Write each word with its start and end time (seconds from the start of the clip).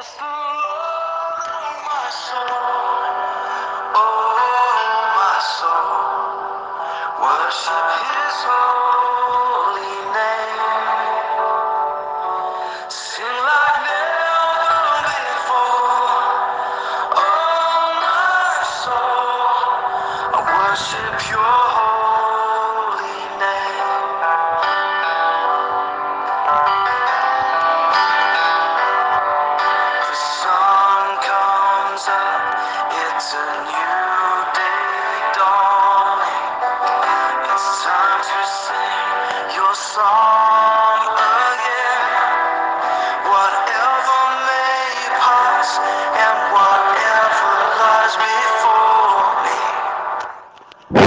Oh 0.00 0.04
worship 7.20 7.88
His 7.98 8.38
holy 8.46 9.90
name. 10.14 10.67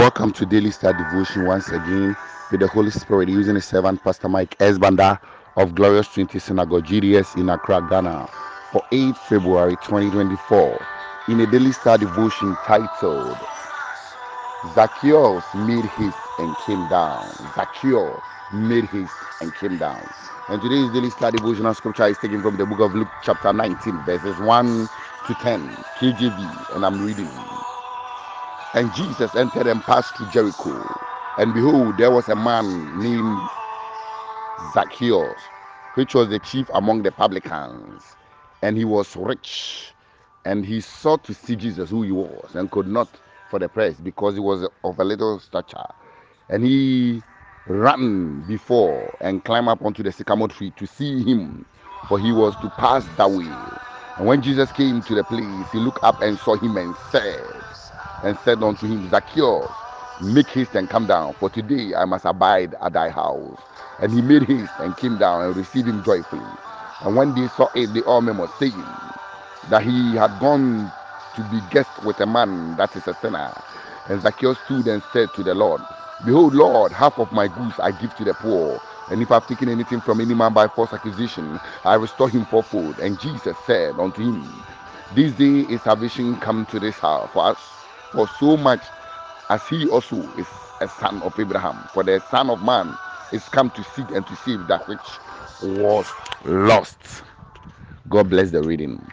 Welcome 0.02 0.32
to 0.32 0.48
Daily 0.48 0.72
Star 0.72 0.94
Devotion 0.94 1.46
once 1.46 1.70
again 1.70 2.18
with 2.50 2.62
the 2.62 2.68
Holy 2.68 2.90
Spirit 2.90 3.30
using 3.30 3.54
the 3.54 3.62
servant 3.62 4.04
Pastor 4.04 4.28
Mike 4.28 4.56
S. 4.60 4.80
Banda 4.80 5.22
of 5.58 5.76
Glorious 5.76 6.08
Trinity 6.08 6.40
Synagogue 6.40 6.86
GTS 6.86 7.38
in 7.38 7.50
Accra, 7.50 7.86
Ghana 7.88 8.28
for 8.72 8.84
8 8.92 9.16
February 9.16 9.76
2024 9.84 10.88
in 11.30 11.42
a 11.42 11.46
Daily 11.46 11.72
Star 11.72 12.00
Devotion 12.00 12.58
titled 12.66 13.38
Zacchaeus 14.74 15.54
made 15.54 15.86
haste 15.86 16.18
and 16.40 16.58
came 16.58 16.88
down. 16.90 17.30
Zacchaeus 17.54 18.22
made 18.54 18.86
haste 18.86 19.14
and 19.40 19.54
came 19.54 19.78
down. 19.78 20.02
And 20.50 20.60
today's 20.64 20.90
Daily 20.90 21.12
Star 21.12 21.30
Devotional 21.30 21.76
scripture 21.76 22.08
is 22.08 22.18
taken 22.18 22.42
from 22.42 22.58
the 22.58 22.66
book 22.66 22.80
of 22.80 22.96
Luke 22.96 23.10
chapter 23.22 23.54
19 23.54 24.00
verses 24.00 24.40
1 24.40 24.90
to 25.28 25.36
10 25.36 25.60
KJV 26.00 26.76
and 26.76 26.88
I'm 26.88 27.06
reading. 27.06 27.61
And 28.74 28.92
Jesus 28.94 29.36
entered 29.36 29.68
and 29.68 29.86
passed 29.86 30.18
through 30.18 30.28
Jericho. 30.28 31.08
And 31.38 31.54
behold, 31.54 31.98
there 31.98 32.12
was 32.12 32.30
a 32.30 32.36
man 32.36 32.98
named 33.00 33.52
Zacchaeus, 34.60 35.52
which 35.96 36.16
was 36.16 36.30
the 36.30 36.40
chief 36.40 36.70
among 36.74 37.04
the 37.04 37.12
publicans. 37.12 38.18
And 38.64 38.78
he 38.78 38.86
was 38.86 39.16
rich. 39.18 39.96
And 40.46 40.66
he 40.66 40.82
sought 40.82 41.24
to 41.26 41.34
see 41.36 41.56
Jesus, 41.58 41.90
who 41.92 42.04
he 42.04 42.12
was, 42.14 42.56
and 42.56 42.72
could 42.72 42.88
not 42.88 43.22
for 43.50 43.60
the 43.60 43.70
press, 43.70 44.00
because 44.00 44.36
he 44.36 44.42
was 44.42 44.68
of 44.84 45.00
a 45.00 45.04
little 45.06 45.40
stature. 45.40 45.86
And 46.50 46.64
he 46.66 47.24
ran 47.68 48.42
before 48.44 49.18
and 49.22 49.44
climbed 49.46 49.70
up 49.70 49.84
onto 49.84 50.04
the 50.04 50.12
sycamore 50.12 50.50
tree 50.50 50.72
to 50.72 50.88
see 50.88 51.24
him, 51.24 51.66
for 52.08 52.20
he 52.20 52.32
was 52.32 52.56
to 52.58 52.70
pass 52.72 53.10
that 53.18 53.32
way. 53.32 53.80
And 54.18 54.28
when 54.28 54.42
Jesus 54.42 54.72
came 54.72 55.04
to 55.04 55.16
the 55.16 55.24
place, 55.26 55.72
he 55.72 55.80
looked 55.80 56.04
up 56.04 56.22
and 56.22 56.40
saw 56.40 56.56
him 56.56 56.78
and 56.78 56.98
said, 56.98 57.61
and 58.24 58.38
said 58.40 58.64
unto 58.64 58.88
him, 58.88 59.10
Zacchaeus, 59.10 59.72
make 60.22 60.50
haste 60.50 60.76
and 60.76 60.90
come 60.90 61.08
down, 61.08 61.34
for 61.36 61.50
today 61.50 61.96
I 61.96 62.06
must 62.06 62.26
abide 62.26 62.76
at 62.82 62.94
thy 62.94 63.10
house. 63.10 63.60
And 64.00 64.14
he 64.14 64.22
made 64.22 64.44
haste 64.44 64.74
and 64.80 64.98
came 64.98 65.18
down 65.18 65.46
and 65.46 65.56
received 65.56 65.88
him 65.88 66.04
joyfully. 66.04 66.42
And 67.02 67.16
when 67.16 67.36
they 67.36 67.48
saw 67.50 67.70
it, 67.76 67.94
they 67.94 68.02
all 68.04 68.22
murmured, 68.22 68.52
saying 68.60 68.86
that 69.70 69.84
he 69.84 70.16
had 70.16 70.40
gone 70.40 70.92
to 71.36 71.44
be 71.52 71.62
guest 71.72 71.90
with 72.04 72.20
a 72.22 72.28
man 72.28 72.76
that 72.78 72.96
is 72.96 73.08
a 73.08 73.16
sinner. 73.16 73.54
And 74.08 74.22
Zacchaeus 74.22 74.60
stood 74.66 74.88
and 74.88 75.04
said 75.14 75.34
to 75.36 75.44
the 75.44 75.56
Lord, 75.56 75.82
Behold, 76.26 76.56
Lord, 76.56 76.94
half 76.94 77.20
of 77.20 77.32
my 77.32 77.48
goods 77.48 77.80
I 77.80 77.92
give 77.92 78.16
to 78.18 78.26
the 78.26 78.34
poor. 78.36 78.82
And 79.10 79.22
if 79.22 79.32
I've 79.32 79.48
taken 79.48 79.70
anything 79.70 80.02
from 80.02 80.22
any 80.22 80.36
man 80.36 80.54
by 80.54 80.68
false 80.68 80.94
accusation, 80.94 81.60
I 81.86 81.96
restore 81.96 82.30
him 82.30 82.46
fourfold. 82.46 83.00
And 83.00 83.20
Jesus 83.20 83.58
said 83.66 84.00
unto 84.00 84.22
him, 84.24 84.64
This 85.16 85.34
day 85.34 85.62
is 85.74 85.82
salvation 85.84 86.38
come 86.38 86.66
to 86.68 86.80
this 86.80 86.98
house 87.00 87.30
for 87.34 87.46
us, 87.48 87.81
for 88.12 88.28
so 88.28 88.58
much 88.58 88.92
as 89.50 89.68
he 89.68 89.88
also 89.88 90.32
is 90.36 90.50
a 90.82 90.90
son 90.90 91.22
of 91.24 91.40
Abraham. 91.40 91.88
For 91.94 92.04
the 92.04 92.22
Son 92.22 92.50
of 92.50 92.62
Man 92.62 93.00
is 93.32 93.50
come 93.50 93.72
to 93.72 93.84
seek 93.84 94.12
and 94.12 94.28
to 94.28 94.36
save 94.38 94.68
that 94.68 94.88
which 94.88 95.22
was 95.60 96.16
lost. 96.46 97.24
God 98.10 98.30
bless 98.30 98.52
the 98.52 98.64
reading. 98.64 99.12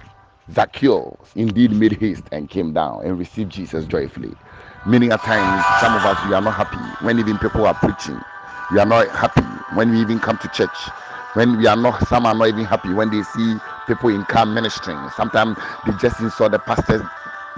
Zacchaeus 0.53 1.32
indeed 1.37 1.72
made 1.72 1.94
haste 1.94 2.28
and 2.32 2.50
came 2.50 2.75
down 2.75 3.04
and 3.06 3.19
received 3.19 3.53
Jesus 3.53 3.87
joyfully. 3.87 4.37
Many 4.84 5.08
a 5.10 5.19
times, 5.19 5.66
some 5.76 5.97
of 5.97 6.06
us 6.06 6.22
we 6.25 6.34
are 6.34 6.42
not 6.42 6.54
happy 6.56 6.94
when 7.00 7.19
even 7.19 7.38
people 7.38 7.66
are 7.66 7.75
preaching. 7.75 8.22
We 8.70 8.78
are 8.81 8.87
not 8.87 9.08
happy 9.10 9.62
when 9.69 9.91
we 9.91 10.00
even 10.00 10.20
come 10.20 10.38
to 10.38 10.48
church. 10.48 10.92
When 11.34 11.56
we 11.56 11.66
are 11.66 11.76
not, 11.76 12.06
some 12.08 12.26
are 12.26 12.34
not 12.34 12.48
even 12.48 12.66
happy 12.66 12.92
when 12.92 13.10
they 13.10 13.22
see 13.25 13.60
people 13.87 14.10
in 14.10 14.26
car 14.26 14.47
ministering. 14.47 15.10
Sometimes 15.10 15.58
they 15.84 15.94
just 15.94 16.19
saw 16.32 16.48
the 16.48 16.58
pastors. 16.60 17.03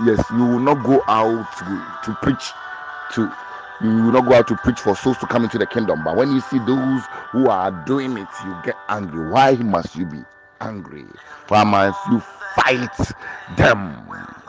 Yes, 0.05 0.25
you 0.33 0.45
will 0.45 0.61
not 0.61 0.85
go 0.85 1.03
out 1.09 1.47
to, 1.59 2.11
to 2.11 2.17
preach 2.23 2.53
to 3.15 3.31
you 3.83 3.91
will 3.91 4.13
not 4.13 4.27
go 4.27 4.35
out 4.35 4.49
to 4.49 4.57
preach 4.57 4.81
for 4.81 4.97
souls 4.97 5.19
to 5.19 5.27
come 5.27 5.45
into 5.45 5.59
the 5.59 5.67
kingdom. 5.67 6.05
But 6.05 6.17
when 6.17 6.33
you 6.33 6.41
see 6.41 6.59
those 6.61 7.03
who 7.33 7.49
are 7.49 7.71
doing 7.87 8.17
it, 8.19 8.29
you 8.45 8.57
get 8.65 8.77
angry. 8.89 9.29
Why 9.31 9.57
must 9.57 9.97
you 9.97 10.07
be 10.07 10.23
angry? 10.61 11.07
Why 11.49 11.65
must 11.65 11.99
you 12.11 12.21
fight 12.57 12.91
them? 13.57 14.40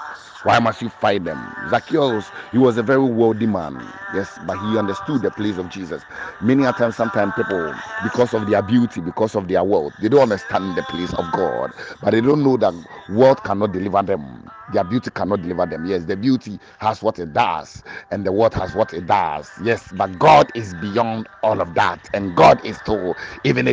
Why 0.43 0.59
must 0.59 0.81
you 0.81 0.89
fight 0.89 1.25
them? 1.25 1.53
Zacchaeus, 1.69 2.31
he 2.51 2.57
was 2.59 2.77
a 2.77 2.83
very 2.83 3.03
wealthy 3.03 3.47
man, 3.47 3.93
yes, 4.09 4.39
but 4.39 4.57
he 4.57 4.77
understood 4.77 5.21
the 5.23 5.31
place 5.31 5.57
of 5.57 5.69
Jesus. 5.69 6.05
Many 6.41 6.65
a 6.65 6.73
times, 6.73 6.95
sometimes 6.97 7.33
people, 7.35 7.81
because 8.01 8.33
of 8.33 8.47
their 8.47 8.61
beauty, 8.63 9.01
because 9.01 9.35
of 9.35 9.47
their 9.49 9.63
wealth, 9.63 9.95
they 9.99 10.09
don't 10.09 10.21
understand 10.23 10.75
the 10.77 10.83
place 10.83 11.13
of 11.15 11.31
God, 11.31 11.73
but 12.01 12.11
they 12.11 12.21
don't 12.21 12.43
know 12.43 12.57
that 12.57 12.73
wealth 13.09 13.43
cannot 13.43 13.73
deliver 13.73 14.03
them. 14.03 14.51
Their 14.69 14.83
beauty 14.85 15.11
cannot 15.11 15.41
deliver 15.41 15.65
them. 15.65 15.85
Yes, 15.85 16.05
the 16.05 16.17
beauty 16.17 16.59
has 16.79 17.03
what 17.03 17.19
it 17.19 17.33
does, 17.33 17.83
and 18.11 18.25
the 18.25 18.31
wealth 18.31 18.53
has 18.55 18.75
what 18.75 18.93
it 18.93 19.05
does. 19.07 19.51
Yes, 19.61 19.91
but 19.91 20.17
God 20.19 20.51
is 20.55 20.73
beyond 20.73 21.29
all 21.43 21.61
of 21.61 21.73
that, 21.75 22.09
and 22.13 22.35
God 22.35 22.63
is 22.65 22.77
still 22.77 23.17
even 23.43 23.67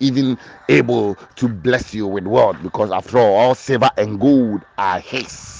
even 0.00 0.38
able 0.68 1.16
to 1.36 1.48
bless 1.48 1.94
you 1.94 2.06
with 2.06 2.26
wealth, 2.26 2.62
because 2.62 2.92
after 2.92 3.18
all, 3.18 3.34
all 3.36 3.54
silver 3.54 3.90
and 3.96 4.20
gold 4.20 4.64
are 4.78 5.00
His 5.00 5.55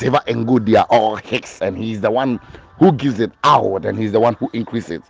silver 0.00 0.20
and 0.28 0.46
gold 0.48 0.66
they 0.66 0.76
are 0.76 0.86
all 0.90 1.16
his 1.16 1.58
and 1.62 1.78
he's 1.78 2.00
the 2.00 2.10
one 2.10 2.40
who 2.78 2.92
gives 2.92 3.20
it 3.20 3.32
out 3.44 3.84
and 3.86 3.98
he's 3.98 4.12
the 4.12 4.20
one 4.20 4.34
who 4.40 4.50
increases. 4.54 5.02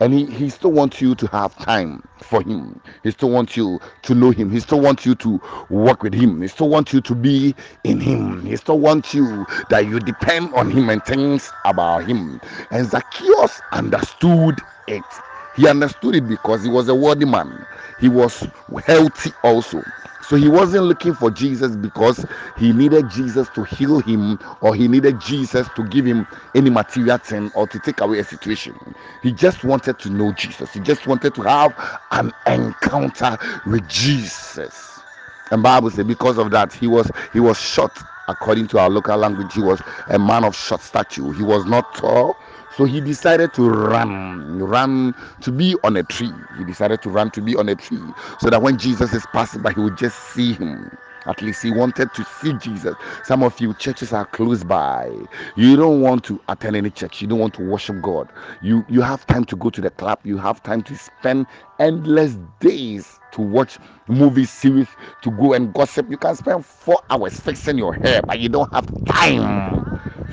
And 0.00 0.12
he, 0.12 0.26
he 0.26 0.50
still 0.50 0.72
wants 0.72 1.00
you 1.00 1.14
to 1.16 1.28
have 1.28 1.56
time 1.56 2.02
for 2.18 2.42
him. 2.42 2.80
He 3.04 3.12
still 3.12 3.30
wants 3.30 3.56
you 3.56 3.80
to 4.02 4.14
know 4.14 4.32
him. 4.32 4.50
He 4.50 4.60
still 4.60 4.80
wants 4.80 5.06
you 5.06 5.14
to 5.16 5.40
work 5.70 6.02
with 6.02 6.14
him. 6.14 6.42
He 6.42 6.48
still 6.48 6.68
wants 6.68 6.92
you 6.92 7.00
to 7.02 7.14
be 7.14 7.54
in 7.84 8.00
him. 8.00 8.44
He 8.46 8.56
still 8.56 8.80
wants 8.80 9.14
you 9.14 9.46
that 9.68 9.86
you 9.86 10.00
depend 10.00 10.54
on 10.54 10.70
him 10.70 10.90
and 10.90 11.04
things 11.04 11.54
about 11.64 12.04
him. 12.04 12.40
And 12.72 12.86
zacchaeus 12.88 13.62
understood 13.72 14.62
it. 14.88 15.22
He 15.54 15.68
understood 15.68 16.16
it 16.16 16.28
because 16.28 16.64
he 16.64 16.68
was 16.70 16.88
a 16.88 16.94
worthy 16.96 17.26
man 17.26 17.66
he 17.98 18.08
was 18.08 18.46
healthy 18.86 19.32
also 19.42 19.84
so 20.22 20.36
he 20.36 20.48
wasn't 20.48 20.84
looking 20.86 21.14
for 21.14 21.30
Jesus 21.30 21.76
because 21.76 22.24
he 22.56 22.72
needed 22.72 23.08
Jesus 23.08 23.50
to 23.50 23.64
heal 23.64 24.00
him 24.00 24.38
or 24.60 24.74
he 24.74 24.88
needed 24.88 25.18
Jesus 25.20 25.68
to 25.70 25.84
give 25.84 26.06
him 26.06 26.26
any 26.54 26.70
material 26.70 27.18
thing 27.18 27.50
or 27.54 27.66
to 27.68 27.80
take 27.80 28.00
away 28.00 28.20
a 28.20 28.24
situation. 28.24 28.78
He 29.22 29.32
just 29.32 29.64
wanted 29.64 29.98
to 30.00 30.10
know 30.10 30.32
Jesus. 30.32 30.72
He 30.74 30.80
just 30.80 31.06
wanted 31.06 31.34
to 31.36 31.42
have 31.42 32.00
an 32.12 32.32
encounter 32.46 33.38
with 33.66 33.88
Jesus. 33.88 35.04
And 35.52 35.62
Bible 35.62 35.90
says 35.90 36.06
because 36.06 36.38
of 36.38 36.50
that 36.52 36.72
he 36.72 36.86
was 36.86 37.10
he 37.32 37.40
was 37.40 37.58
short 37.60 38.02
according 38.28 38.68
to 38.68 38.78
our 38.78 38.90
local 38.90 39.16
language. 39.18 39.54
He 39.54 39.60
was 39.60 39.82
a 40.08 40.18
man 40.18 40.44
of 40.44 40.56
short 40.56 40.80
stature. 40.82 41.32
He 41.32 41.42
was 41.42 41.66
not 41.66 41.92
tall. 41.94 42.38
So 42.76 42.84
he 42.84 43.00
decided 43.00 43.52
to 43.54 43.68
run, 43.70 44.58
run 44.60 45.14
to 45.42 45.52
be 45.52 45.76
on 45.84 45.96
a 45.96 46.02
tree. 46.04 46.32
He 46.58 46.64
decided 46.64 47.02
to 47.02 47.10
run 47.10 47.30
to 47.32 47.42
be 47.42 47.56
on 47.56 47.68
a 47.68 47.76
tree 47.76 48.02
so 48.40 48.50
that 48.50 48.62
when 48.62 48.78
Jesus 48.78 49.14
is 49.14 49.26
passing 49.26 49.62
by, 49.62 49.72
he 49.72 49.80
would 49.80 49.96
just 49.98 50.18
see 50.18 50.54
him. 50.54 50.90
At 51.26 51.42
least 51.42 51.62
he 51.62 51.70
wanted 51.70 52.14
to 52.14 52.24
see 52.24 52.52
Jesus. 52.54 52.96
Some 53.24 53.42
of 53.44 53.60
you 53.60 53.74
churches 53.74 54.12
are 54.12 54.26
close 54.26 54.64
by. 54.64 55.10
You 55.56 55.76
don't 55.76 56.00
want 56.00 56.24
to 56.24 56.40
attend 56.48 56.76
any 56.76 56.90
church. 56.90 57.22
You 57.22 57.28
don't 57.28 57.38
want 57.38 57.54
to 57.54 57.62
worship 57.62 58.02
God. 58.02 58.28
You 58.62 58.84
you 58.88 59.02
have 59.02 59.26
time 59.26 59.44
to 59.46 59.56
go 59.56 59.70
to 59.70 59.80
the 59.80 59.90
club. 59.90 60.20
You 60.24 60.38
have 60.38 60.62
time 60.62 60.82
to 60.82 60.96
spend 60.96 61.46
endless 61.78 62.36
days 62.60 63.20
to 63.32 63.42
watch 63.42 63.78
movie 64.08 64.46
series, 64.46 64.88
to 65.22 65.30
go 65.32 65.54
and 65.54 65.72
gossip. 65.74 66.10
You 66.10 66.18
can 66.18 66.36
spend 66.36 66.66
four 66.66 67.00
hours 67.10 67.38
fixing 67.38 67.78
your 67.78 67.94
hair, 67.94 68.22
but 68.22 68.40
you 68.40 68.48
don't 68.48 68.72
have 68.72 68.92
time 69.06 69.62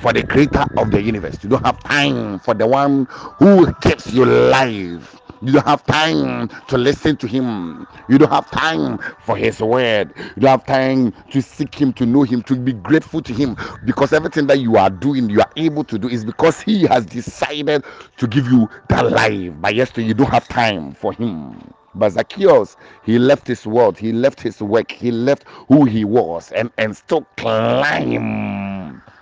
for 0.00 0.12
the 0.12 0.24
creator 0.24 0.64
of 0.76 0.90
the 0.90 1.02
universe. 1.02 1.38
You 1.42 1.50
don't 1.50 1.64
have 1.64 1.80
time 1.82 2.38
for 2.40 2.54
the 2.54 2.66
one 2.66 3.06
who 3.38 3.72
keeps 3.74 4.12
you 4.12 4.24
alive. 4.24 5.20
You 5.42 5.52
don't 5.52 5.66
have 5.66 5.84
time 5.86 6.48
to 6.68 6.78
listen 6.78 7.16
to 7.18 7.26
him. 7.26 7.86
You 8.08 8.18
don't 8.18 8.30
have 8.30 8.50
time 8.50 8.98
for 9.24 9.36
his 9.36 9.60
word. 9.60 10.12
You 10.16 10.42
don't 10.42 10.50
have 10.50 10.66
time 10.66 11.12
to 11.30 11.42
seek 11.42 11.74
him, 11.74 11.92
to 11.94 12.06
know 12.06 12.22
him, 12.22 12.42
to 12.44 12.56
be 12.56 12.72
grateful 12.74 13.22
to 13.22 13.32
him. 13.32 13.56
Because 13.84 14.12
everything 14.12 14.46
that 14.48 14.60
you 14.60 14.76
are 14.76 14.90
doing, 14.90 15.30
you 15.30 15.40
are 15.40 15.50
able 15.56 15.84
to 15.84 15.98
do 15.98 16.08
is 16.08 16.24
because 16.24 16.60
he 16.60 16.82
has 16.86 17.06
decided 17.06 17.84
to 18.18 18.26
give 18.26 18.46
you 18.50 18.68
that 18.90 19.10
life. 19.10 19.54
But 19.60 19.74
yesterday, 19.76 20.08
you 20.08 20.14
don't 20.14 20.30
have 20.30 20.48
time 20.48 20.94
for 20.94 21.12
him. 21.12 21.72
But 21.94 22.10
Zacchaeus, 22.12 22.76
he 23.04 23.18
left 23.18 23.46
his 23.48 23.66
world, 23.66 23.98
he 23.98 24.12
left 24.12 24.40
his 24.40 24.62
work, 24.62 24.92
he 24.92 25.10
left 25.10 25.44
who 25.68 25.84
he 25.86 26.04
was, 26.04 26.52
and, 26.52 26.70
and 26.78 26.96
still 26.96 27.26
climbed. 27.36 28.79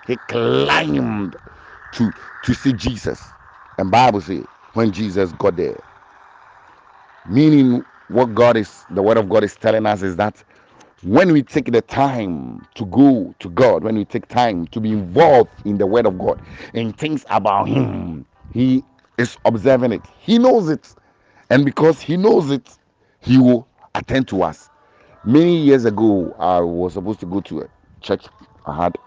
He 0.09 0.19
climbed 0.29 1.37
to 1.93 2.13
to 2.43 2.55
see 2.55 2.75
Jesus. 2.75 3.35
And 3.79 3.93
Bible 3.93 4.23
says 4.23 4.47
when 4.75 4.93
Jesus 4.93 5.33
got 5.35 5.57
there, 5.57 5.79
meaning 7.27 7.87
what 8.09 8.35
God 8.35 8.57
is, 8.59 8.87
the 8.91 9.03
word 9.03 9.19
of 9.19 9.29
God 9.29 9.45
is 9.45 9.57
telling 9.57 9.87
us 9.87 10.03
is 10.03 10.17
that 10.17 10.45
when 11.03 11.33
we 11.33 11.43
take 11.43 11.73
the 11.73 11.83
time 11.83 12.67
to 12.77 12.87
go 12.87 13.35
to 13.41 13.51
God, 13.51 13.85
when 13.85 13.97
we 13.97 14.07
take 14.07 14.29
time 14.29 14.67
to 14.69 14.81
be 14.81 14.93
involved 14.93 15.63
in 15.65 15.79
the 15.79 15.87
word 15.87 16.07
of 16.07 16.19
God, 16.19 16.43
and 16.75 16.97
things 16.99 17.27
about 17.31 17.69
Him, 17.69 18.27
He 18.51 18.85
is 19.19 19.39
observing 19.47 19.93
it. 19.93 20.07
He 20.19 20.39
knows 20.39 20.71
it. 20.71 20.95
And 21.51 21.65
because 21.65 22.01
He 22.01 22.17
knows 22.19 22.51
it, 22.51 22.79
He 23.21 23.39
will 23.39 23.69
attend 23.95 24.29
to 24.29 24.43
us. 24.45 24.71
Many 25.25 25.59
years 25.59 25.85
ago, 25.87 26.37
I 26.39 26.61
was 26.61 26.95
supposed 26.95 27.21
to 27.21 27.27
go 27.27 27.41
to 27.43 27.63
a 27.63 27.69
church. 28.03 28.27
I 28.67 28.77
had 28.85 28.99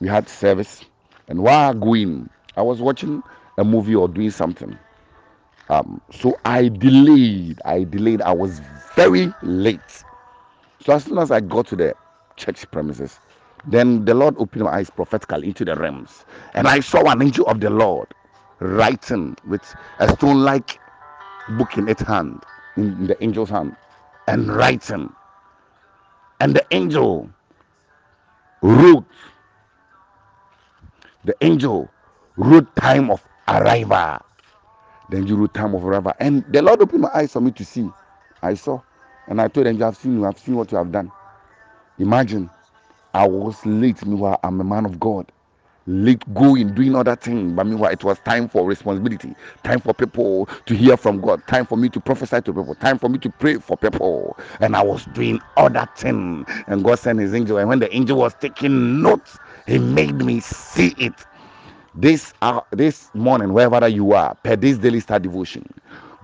we 0.00 0.08
had 0.08 0.28
service, 0.28 0.84
and 1.28 1.42
while 1.42 1.74
going, 1.74 2.28
I 2.56 2.62
was 2.62 2.80
watching 2.80 3.22
a 3.58 3.64
movie 3.64 3.94
or 3.94 4.08
doing 4.08 4.30
something. 4.30 4.78
Um, 5.68 6.00
so 6.12 6.38
I 6.44 6.68
delayed. 6.68 7.60
I 7.64 7.84
delayed. 7.84 8.22
I 8.22 8.32
was 8.32 8.60
very 8.94 9.32
late. 9.42 10.04
So 10.84 10.92
as 10.92 11.04
soon 11.04 11.18
as 11.18 11.30
I 11.30 11.40
got 11.40 11.66
to 11.68 11.76
the 11.76 11.94
church 12.36 12.70
premises, 12.70 13.18
then 13.66 14.04
the 14.04 14.14
Lord 14.14 14.36
opened 14.38 14.64
my 14.64 14.74
eyes 14.74 14.90
prophetically 14.90 15.48
into 15.48 15.64
the 15.64 15.74
realms, 15.74 16.24
and 16.54 16.68
I 16.68 16.80
saw 16.80 17.10
an 17.10 17.22
angel 17.22 17.46
of 17.46 17.60
the 17.60 17.70
Lord 17.70 18.08
writing 18.60 19.36
with 19.48 19.62
a 19.98 20.12
stone-like 20.12 20.78
book 21.58 21.76
in 21.76 21.88
its 21.88 22.02
hand, 22.02 22.42
in 22.76 23.06
the 23.06 23.20
angel's 23.22 23.50
hand, 23.50 23.74
and 24.28 24.48
writing. 24.48 25.12
And 26.40 26.54
the 26.54 26.64
angel 26.70 27.28
wrote. 28.62 29.04
The 31.26 31.36
angel 31.42 31.90
wrote 32.38 32.74
time 32.76 33.10
of 33.10 33.22
arrival. 33.48 34.20
Then 35.10 35.26
you 35.26 35.36
wrote 35.36 35.54
time 35.54 35.74
of 35.74 35.84
arrival, 35.86 36.14
and 36.20 36.44
the 36.52 36.62
Lord 36.62 36.82
opened 36.82 37.02
my 37.02 37.10
eyes 37.14 37.32
for 37.32 37.40
me 37.42 37.52
to 37.52 37.64
see. 37.64 37.88
I 38.42 38.54
saw, 38.54 38.82
and 39.28 39.40
I 39.40 39.48
told 39.48 39.66
them, 39.66 39.76
"You 39.78 39.84
have 39.84 39.96
seen. 39.98 40.14
You 40.14 40.24
have 40.24 40.38
seen 40.38 40.56
what 40.56 40.72
you 40.72 40.78
have 40.78 40.92
done." 40.92 41.12
Imagine, 41.98 42.50
I 43.14 43.26
was 43.28 43.64
late. 43.66 44.04
Meanwhile, 44.06 44.40
I'm 44.44 44.60
a 44.60 44.64
man 44.64 44.86
of 44.86 45.00
God. 45.00 45.32
Late 45.86 46.22
going, 46.34 46.74
doing 46.74 46.96
other 46.96 47.16
things. 47.16 47.52
But 47.54 47.66
meanwhile, 47.66 47.92
it 47.92 48.04
was 48.04 48.18
time 48.20 48.48
for 48.48 48.66
responsibility. 48.66 49.36
Time 49.64 49.80
for 49.80 49.94
people 49.94 50.46
to 50.66 50.74
hear 50.76 50.96
from 50.96 51.20
God. 51.20 51.46
Time 51.46 51.66
for 51.66 51.76
me 51.78 51.88
to 51.90 52.00
prophesy 52.00 52.40
to 52.42 52.52
people. 52.54 52.74
Time 52.76 52.98
for 52.98 53.08
me 53.08 53.18
to 53.20 53.30
pray 53.30 53.56
for 53.58 53.76
people. 53.76 54.36
And 54.60 54.76
I 54.76 54.82
was 54.82 55.06
doing 55.06 55.40
other 55.56 55.88
things. 55.96 56.46
And 56.68 56.84
God 56.84 56.98
sent 56.98 57.20
His 57.20 57.34
angel. 57.34 57.58
And 57.58 57.68
when 57.68 57.80
the 57.80 57.94
angel 57.94 58.18
was 58.18 58.34
taking 58.34 59.02
notes, 59.02 59.38
He 59.66 59.78
made 59.78 60.16
me 60.16 60.40
see 60.40 60.94
it 60.98 61.14
this 61.94 62.34
uh, 62.42 62.62
this 62.72 63.10
morning 63.14 63.52
wherever 63.54 63.88
you 63.88 64.12
are 64.12 64.34
per 64.44 64.56
this 64.56 64.78
daily 64.78 65.00
star 65.00 65.18
devotion 65.20 65.64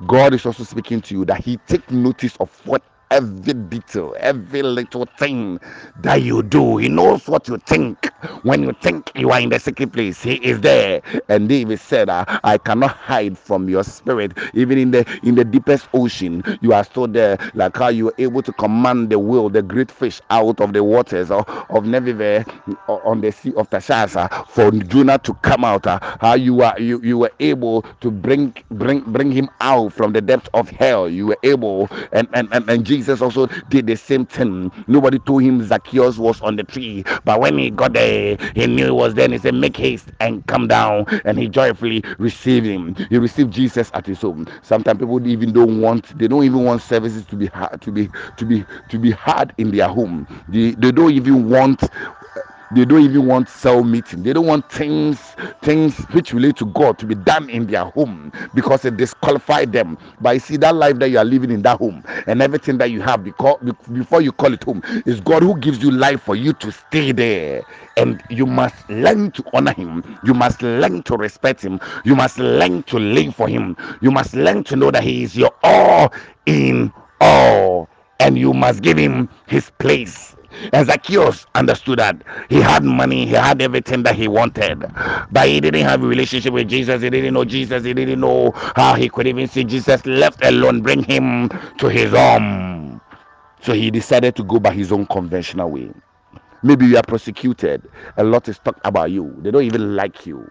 god 0.06 0.34
is 0.34 0.46
also 0.46 0.64
speaking 0.64 1.00
to 1.02 1.14
you 1.14 1.24
that 1.26 1.44
he 1.44 1.58
take 1.68 1.90
notice 1.90 2.36
of 2.40 2.50
what 2.66 2.82
every 3.12 3.54
detail, 3.54 4.14
every 4.20 4.62
little 4.62 5.06
thing 5.18 5.60
that 6.02 6.22
you 6.22 6.42
do. 6.44 6.78
He 6.78 6.88
knows 6.90 7.28
what 7.28 7.48
you 7.48 7.58
think. 7.58 8.11
When 8.42 8.62
you 8.62 8.72
think 8.72 9.10
you 9.14 9.30
are 9.30 9.40
in 9.40 9.50
the 9.50 9.60
secret 9.60 9.92
place, 9.92 10.22
He 10.22 10.34
is 10.36 10.60
there. 10.60 11.02
And 11.28 11.48
David 11.48 11.80
said, 11.80 12.08
I, 12.10 12.58
cannot 12.58 12.90
hide 12.96 13.38
from 13.38 13.68
your 13.68 13.84
spirit. 13.84 14.38
Even 14.54 14.78
in 14.78 14.90
the 14.92 15.04
in 15.22 15.34
the 15.36 15.44
deepest 15.44 15.88
ocean, 15.94 16.42
you 16.60 16.72
are 16.72 16.84
still 16.84 17.08
there. 17.08 17.38
Like 17.54 17.76
how 17.76 17.88
you 17.88 18.06
were 18.06 18.14
able 18.18 18.42
to 18.42 18.52
command 18.52 19.10
the 19.10 19.18
will, 19.18 19.48
the 19.50 19.62
great 19.62 19.90
fish, 19.90 20.20
out 20.30 20.60
of 20.60 20.72
the 20.72 20.82
waters 20.84 21.30
of, 21.30 21.44
of 21.70 21.84
Nineveh 21.86 22.44
on 22.88 23.20
the 23.20 23.32
sea 23.32 23.52
of 23.56 23.68
Tarshish 23.70 24.16
for 24.48 24.70
Jonah 24.72 25.18
to 25.18 25.34
come 25.42 25.64
out. 25.64 25.86
Uh, 25.86 25.98
how 26.20 26.34
you 26.34 26.62
are 26.62 26.78
you, 26.80 27.00
you 27.02 27.18
were 27.18 27.32
able 27.40 27.82
to 28.00 28.10
bring 28.10 28.54
bring 28.70 29.00
bring 29.00 29.30
him 29.30 29.48
out 29.60 29.92
from 29.92 30.12
the 30.12 30.20
depths 30.20 30.48
of 30.54 30.68
hell. 30.70 31.08
You 31.08 31.26
were 31.28 31.38
able 31.42 31.88
and 32.12 32.28
and, 32.32 32.48
and, 32.52 32.68
and 32.70 32.84
Jesus 32.84 33.20
also 33.22 33.46
did 33.68 33.86
the 33.86 33.96
same 33.96 34.26
thing. 34.26 34.70
Nobody 34.86 35.18
told 35.18 35.42
him 35.42 35.62
Zacchaeus 35.62 36.18
was 36.18 36.40
on 36.42 36.56
the 36.56 36.64
tree, 36.64 37.04
but 37.24 37.40
when 37.40 37.58
he 37.58 37.70
got 37.70 37.92
there, 37.94 38.11
he 38.54 38.66
knew 38.66 38.86
it 38.86 38.94
was 38.94 39.14
there. 39.14 39.24
And 39.26 39.34
he 39.34 39.40
said, 39.40 39.54
"Make 39.54 39.76
haste 39.76 40.12
and 40.20 40.46
come 40.46 40.68
down." 40.68 41.06
And 41.24 41.38
he 41.38 41.48
joyfully 41.48 42.04
received 42.18 42.66
him. 42.66 42.94
He 43.10 43.18
received 43.18 43.52
Jesus 43.52 43.90
at 43.94 44.06
his 44.06 44.20
home. 44.22 44.46
Sometimes 44.62 45.00
people 45.00 45.26
even 45.26 45.52
don't 45.52 45.80
want, 45.80 46.18
they 46.18 46.28
don't 46.28 46.44
even 46.44 46.64
want 46.64 46.82
services 46.82 47.26
to 47.26 47.36
be 47.36 47.46
hard, 47.46 47.80
to 47.82 47.92
be 47.92 48.10
to 48.36 48.46
be 48.46 48.66
to 48.88 48.98
be 48.98 49.12
hard 49.12 49.52
in 49.58 49.72
their 49.72 49.88
home. 49.88 50.26
They 50.48 50.72
they 50.72 50.92
don't 50.92 51.12
even 51.12 51.48
want 51.50 51.82
they 52.72 52.84
don't 52.86 53.02
even 53.02 53.26
want 53.26 53.48
cell 53.48 53.84
meeting. 53.84 54.22
They 54.24 54.32
don't 54.32 54.46
want 54.46 54.70
things 54.70 55.36
things 55.62 55.96
which 56.12 56.32
relate 56.32 56.56
to 56.56 56.66
God 56.66 56.98
to 56.98 57.06
be 57.06 57.14
done 57.14 57.48
in 57.50 57.66
their 57.66 57.84
home 57.84 58.32
because 58.54 58.84
it 58.84 58.96
disqualifies 58.96 59.68
them. 59.68 59.98
But 60.20 60.34
you 60.34 60.40
see 60.40 60.56
that 60.58 60.74
life 60.74 60.98
that 60.98 61.10
you 61.10 61.18
are 61.18 61.24
living 61.24 61.50
in 61.50 61.62
that 61.62 61.78
home 61.78 62.04
and 62.26 62.42
everything 62.42 62.78
that 62.78 62.90
you 62.90 63.00
have 63.02 63.24
because 63.24 63.56
before 63.92 64.22
you 64.22 64.32
call 64.32 64.52
it 64.52 64.62
home 64.64 64.82
is 65.06 65.20
God 65.20 65.42
who 65.42 65.58
gives 65.58 65.82
you 65.82 65.90
life 65.90 66.22
for 66.22 66.36
you 66.36 66.52
to 66.54 66.72
stay 66.72 67.12
there. 67.12 67.64
And 67.96 68.22
you 68.30 68.46
must 68.46 68.88
learn 68.90 69.30
to 69.32 69.44
honor 69.54 69.72
him. 69.74 70.04
You 70.22 70.34
must 70.34 70.62
learn 70.62 71.02
to 71.04 71.16
respect 71.16 71.62
him. 71.62 71.80
You 72.04 72.16
must 72.16 72.38
learn 72.38 72.82
to 72.84 72.98
live 72.98 73.34
for 73.34 73.48
him. 73.48 73.76
You 74.00 74.10
must 74.10 74.34
learn 74.34 74.64
to 74.64 74.76
know 74.76 74.90
that 74.90 75.04
he 75.04 75.22
is 75.24 75.36
your 75.36 75.52
all 75.62 76.12
in 76.46 76.92
all. 77.20 77.88
And 78.20 78.38
you 78.38 78.52
must 78.52 78.82
give 78.82 78.98
him 78.98 79.28
his 79.46 79.70
place 79.78 80.36
and 80.72 80.86
Zacchaeus 80.86 81.46
understood 81.54 82.00
that 82.00 82.22
he 82.50 82.60
had 82.60 82.84
money, 82.84 83.26
he 83.26 83.32
had 83.34 83.62
everything 83.62 84.02
that 84.04 84.16
he 84.16 84.28
wanted, 84.28 84.80
but 85.32 85.48
he 85.48 85.60
didn't 85.60 85.82
have 85.82 86.02
a 86.04 86.06
relationship 86.06 86.54
with 86.54 86.68
Jesus. 86.68 87.02
He 87.02 87.10
didn't 87.10 87.34
know 87.34 87.44
Jesus. 87.44 87.84
He 87.84 87.94
didn't 87.94 88.20
know 88.20 88.52
how 88.76 88.94
he 88.94 89.08
could 89.08 89.26
even 89.28 89.48
see 89.48 89.64
Jesus. 89.64 90.06
Left 90.06 90.44
alone, 90.44 90.82
bring 90.82 91.02
him 91.04 91.50
to 91.78 91.88
his 91.88 92.12
home. 92.12 93.00
So 93.62 93.74
he 93.74 93.90
decided 93.90 94.36
to 94.36 94.44
go 94.44 94.60
by 94.60 94.72
his 94.72 94.92
own 94.92 95.06
conventional 95.06 95.70
way. 95.70 95.92
Maybe 96.62 96.86
you 96.86 96.96
are 96.98 97.04
persecuted. 97.04 97.88
A 98.18 98.24
lot 98.24 98.48
is 98.48 98.58
talked 98.60 98.80
about 98.84 99.10
you. 99.12 99.34
They 99.40 99.50
don't 99.50 99.64
even 99.64 99.96
like 99.96 100.26
you. 100.26 100.46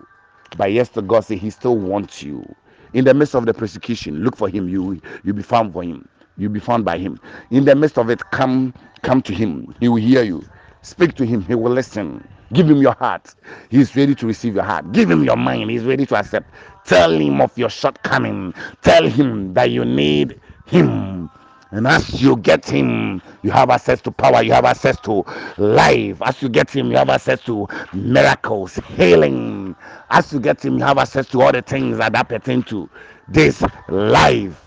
But 0.57 0.73
yes, 0.73 0.89
the 0.89 1.03
God 1.03 1.21
said 1.25 1.39
He 1.39 1.51
still 1.51 1.77
wants 1.77 2.23
you. 2.23 2.45
In 2.93 3.05
the 3.05 3.13
midst 3.13 3.35
of 3.35 3.45
the 3.45 3.53
persecution, 3.53 4.23
look 4.23 4.37
for 4.37 4.49
Him. 4.49 4.69
You 4.69 5.01
you 5.23 5.33
be 5.33 5.43
found 5.43 5.73
for 5.73 5.83
Him. 5.83 6.09
You 6.41 6.50
be 6.50 6.60
found 6.60 6.86
by 6.86 6.98
Him. 7.00 7.19
In 7.51 7.65
the 7.65 7.75
midst 7.75 7.98
of 8.00 8.10
it, 8.10 8.21
come 8.31 8.74
Come 9.01 9.21
to 9.24 9.33
him. 9.33 9.74
He 9.79 9.88
will 9.89 9.98
hear 9.98 10.24
you. 10.24 10.43
Speak 10.81 11.15
to 11.15 11.25
him. 11.25 11.41
He 11.43 11.55
will 11.55 11.71
listen. 11.71 12.27
Give 12.53 12.69
him 12.69 12.77
your 12.81 12.95
heart. 12.95 13.33
He's 13.69 13.95
ready 13.95 14.13
to 14.15 14.27
receive 14.27 14.55
your 14.55 14.63
heart. 14.63 14.91
Give 14.91 15.10
him 15.10 15.24
your 15.24 15.38
mind. 15.38 15.71
He's 15.71 15.83
ready 15.83 16.05
to 16.05 16.15
accept. 16.15 16.53
Tell 16.86 17.12
him 17.12 17.41
of 17.41 17.57
your 17.57 17.69
shortcoming. 17.69 18.53
Tell 18.81 19.07
him 19.07 19.53
that 19.55 19.71
you 19.71 19.86
need 19.86 20.39
him. 20.65 21.29
And 21.71 21.88
as 21.88 22.21
you 22.21 22.38
get 22.38 22.69
him, 22.69 23.21
you 23.41 23.50
have 23.51 23.69
access 23.71 24.01
to 24.03 24.12
power, 24.12 24.43
you 24.43 24.51
have 24.53 24.65
access 24.65 25.00
to 25.01 25.24
life. 25.57 26.21
As 26.21 26.41
you 26.41 26.50
get 26.50 26.69
him, 26.69 26.91
you 26.91 26.98
have 26.98 27.10
access 27.10 27.41
to 27.45 27.67
miracles, 27.93 28.75
healing. 28.98 29.75
As 30.10 30.31
you 30.33 30.39
get 30.39 30.63
him, 30.63 30.77
you 30.77 30.83
have 30.83 30.98
access 31.00 31.27
to 31.29 31.41
all 31.41 31.51
the 31.51 31.62
things 31.63 31.98
that, 31.98 32.13
that 32.13 32.29
pertain 32.29 32.62
to 32.63 32.89
this 33.27 33.63
life. 33.89 34.62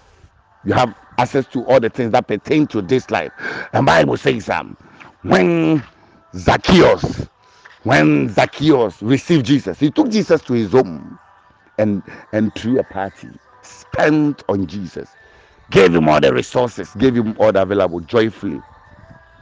You 0.65 0.75
have 0.75 0.95
access 1.19 1.47
to 1.49 1.65
all 1.67 1.81
the 1.81 1.91
things 1.91 2.13
that 2.13 2.29
pertain 2.29 2.67
to 2.69 2.83
this 2.83 3.11
life. 3.11 3.33
The 3.73 3.83
Bible 3.83 4.17
says 4.19 4.49
um, 4.51 4.77
when 5.23 5.85
Zacchaeus, 6.37 7.29
when 7.85 8.29
Zacchaeus 8.31 9.03
received 9.03 9.47
Jesus, 9.47 9.81
he 9.81 9.91
took 9.91 10.11
Jesus 10.11 10.43
to 10.45 10.55
his 10.55 10.73
home 10.73 11.19
and 11.79 12.05
and 12.33 12.55
threw 12.55 12.79
a 12.81 12.85
party, 12.85 13.41
spent 13.63 14.45
on 14.49 14.67
Jesus, 14.67 15.17
gave 15.71 15.95
him 15.95 16.09
all 16.09 16.21
the 16.21 16.33
resources, 16.35 16.95
gave 16.95 17.17
him 17.17 17.37
all 17.39 17.53
the 17.53 17.63
available 17.63 18.01
joyfully. 18.01 18.63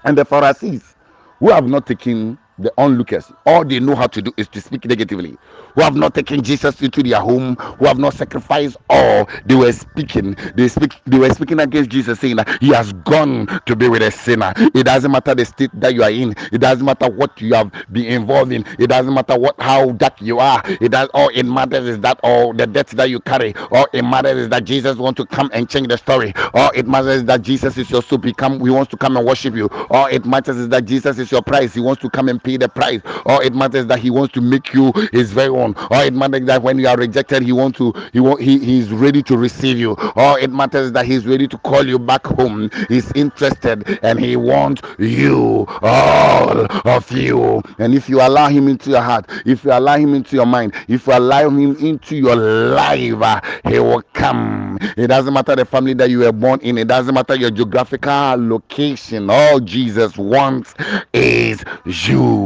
And 0.05 0.19
the 0.19 0.25
Pharisees, 0.25 0.97
who 1.41 1.51
have 1.51 1.67
not 1.69 1.87
taken 1.87 2.39
the 2.63 2.73
onlookers, 2.79 3.33
all 3.47 3.65
they 3.65 3.81
know 3.81 3.97
how 3.97 4.09
to 4.09 4.23
do 4.23 4.33
is 4.39 4.49
to 4.51 4.61
speak 4.63 4.87
negatively. 4.87 5.39
Who 5.77 5.83
have 5.83 5.97
not 5.97 6.15
taken 6.15 6.43
Jesus 6.43 6.83
into 6.83 7.03
their 7.03 7.21
home, 7.21 7.57
who 7.79 7.87
have 7.87 7.99
not 7.99 8.15
sacrificed 8.15 8.77
all, 8.91 9.29
they 9.47 9.55
were 9.57 9.73
speaking. 9.73 10.37
They 10.57 10.69
speak. 10.69 10.95
They 11.07 11.19
were 11.19 11.31
speaking 11.31 11.61
against 11.61 11.91
Jesus, 11.91 12.21
saying 12.21 12.37
that 12.37 12.49
he 12.63 12.71
has 12.71 12.93
gone 12.93 13.47
to 13.67 13.77
be 13.77 13.89
with 13.89 14.03
a 14.03 14.11
sinner. 14.11 14.53
It 14.57 14.85
doesn't 14.85 15.11
matter 15.11 15.35
the 15.35 15.45
state 15.47 15.71
that 15.75 15.95
you 15.95 16.03
are 16.05 16.11
in. 16.11 16.35
It 16.53 16.59
doesn't 16.61 16.85
matter 16.85 17.11
what 17.11 17.41
you 17.41 17.55
have 17.55 17.73
been 17.93 18.07
involved 18.07 18.53
in. 18.53 18.65
It 18.79 18.89
doesn't 18.89 19.13
matter 19.15 19.39
what 19.39 19.57
how 19.61 19.93
dark 19.93 20.21
you 20.21 20.39
are. 20.41 20.63
It 20.67 20.91
does. 20.91 21.09
All 21.15 21.31
it 21.35 21.45
matters 21.45 21.87
is 21.89 22.01
that 22.01 22.21
all 22.23 22.53
the 22.55 22.67
debt 22.67 22.89
that 22.89 23.11
you 23.11 23.21
carry. 23.21 23.55
All 23.73 23.87
it 23.93 24.03
matters 24.03 24.37
is 24.39 24.49
that 24.51 24.65
Jesus 24.65 24.97
wants 24.97 25.19
to 25.19 25.27
come 25.27 25.51
and 25.55 25.69
change 25.69 25.89
the 25.89 25.99
story. 25.99 26.33
All 26.55 26.71
it 26.75 26.87
matters 26.87 27.17
is 27.19 27.25
that 27.27 27.43
Jesus 27.43 27.77
is 27.79 27.91
your 27.91 28.03
soup. 28.03 28.25
He 28.25 28.33
come. 28.35 28.61
He 28.61 28.71
wants 28.71 28.91
to 28.91 28.97
come 28.97 29.17
and 29.17 29.27
worship 29.27 29.55
you. 29.55 29.69
All 29.91 30.07
it 30.07 30.25
matters 30.27 30.57
is 30.57 30.69
that 30.71 30.85
Jesus 30.87 31.19
is 31.19 31.31
your 31.31 31.43
price. 31.43 31.75
He 31.75 31.81
wants 31.81 32.03
to 32.03 32.11
come 32.11 32.29
and 32.29 32.43
pay 32.43 32.52
the 32.57 32.69
price. 32.69 33.01
or 33.27 33.43
it 33.43 33.55
matters 33.55 33.87
that 33.87 33.99
He 33.99 34.11
wants 34.11 34.33
to 34.35 34.41
make 34.41 34.73
you 34.75 34.93
His 35.13 35.33
very 35.33 35.49
own. 35.49 35.75
or 35.91 36.03
it 36.05 36.15
matters 36.15 36.47
that 36.47 36.63
when 36.63 36.79
you 36.79 36.89
are 36.89 36.97
rejected, 36.97 37.43
He 37.43 37.53
wants 37.53 37.79
to. 37.79 37.93
He 38.13 38.21
want. 38.21 38.41
He 38.41 38.59
He's 38.59 38.91
ready 38.93 39.23
to 39.25 39.37
receive 39.37 39.79
you. 39.79 39.93
or 40.17 40.39
it 40.39 40.51
matters 40.51 40.93
that 40.93 41.07
He's 41.07 41.27
ready 41.27 41.49
to 41.49 41.59
call 41.59 41.87
you 41.87 41.99
back 41.99 42.27
home. 42.27 42.71
He's 42.89 43.11
interested 43.13 43.99
and 44.03 44.19
He 44.21 44.37
wants 44.37 44.83
you. 44.99 45.67
All 45.83 46.67
of 46.89 47.11
you. 47.11 47.63
And 47.79 47.95
if 47.95 48.09
you 48.09 48.21
allow 48.21 48.49
Him 48.49 48.69
into 48.69 48.91
your 48.91 49.03
heart, 49.03 49.27
if 49.47 49.65
you 49.65 49.73
allow 49.73 49.97
Him 49.97 50.15
into 50.15 50.37
your 50.37 50.47
mind, 50.47 50.75
if 50.89 51.07
you 51.07 51.13
allow 51.13 51.49
Him 51.49 51.77
into 51.77 52.17
your 52.17 52.37
life, 52.37 53.21
uh, 53.23 53.41
He 53.69 53.79
will 53.79 54.03
come. 54.13 54.79
It 54.97 55.09
doesn't 55.09 55.33
matter 55.33 55.57
the 55.57 55.65
family 55.65 55.95
that 55.95 56.11
you 56.11 56.21
were 56.21 56.33
born 56.33 56.61
in. 56.61 56.79
It 56.79 56.89
doesn't 56.89 57.15
matter 57.15 57.35
your 57.35 57.51
geographical 57.51 58.37
location. 58.37 59.31
All 59.31 59.61
Jesus 59.61 60.17
wants 60.17 60.75
is 61.13 61.63
you. 61.85 62.42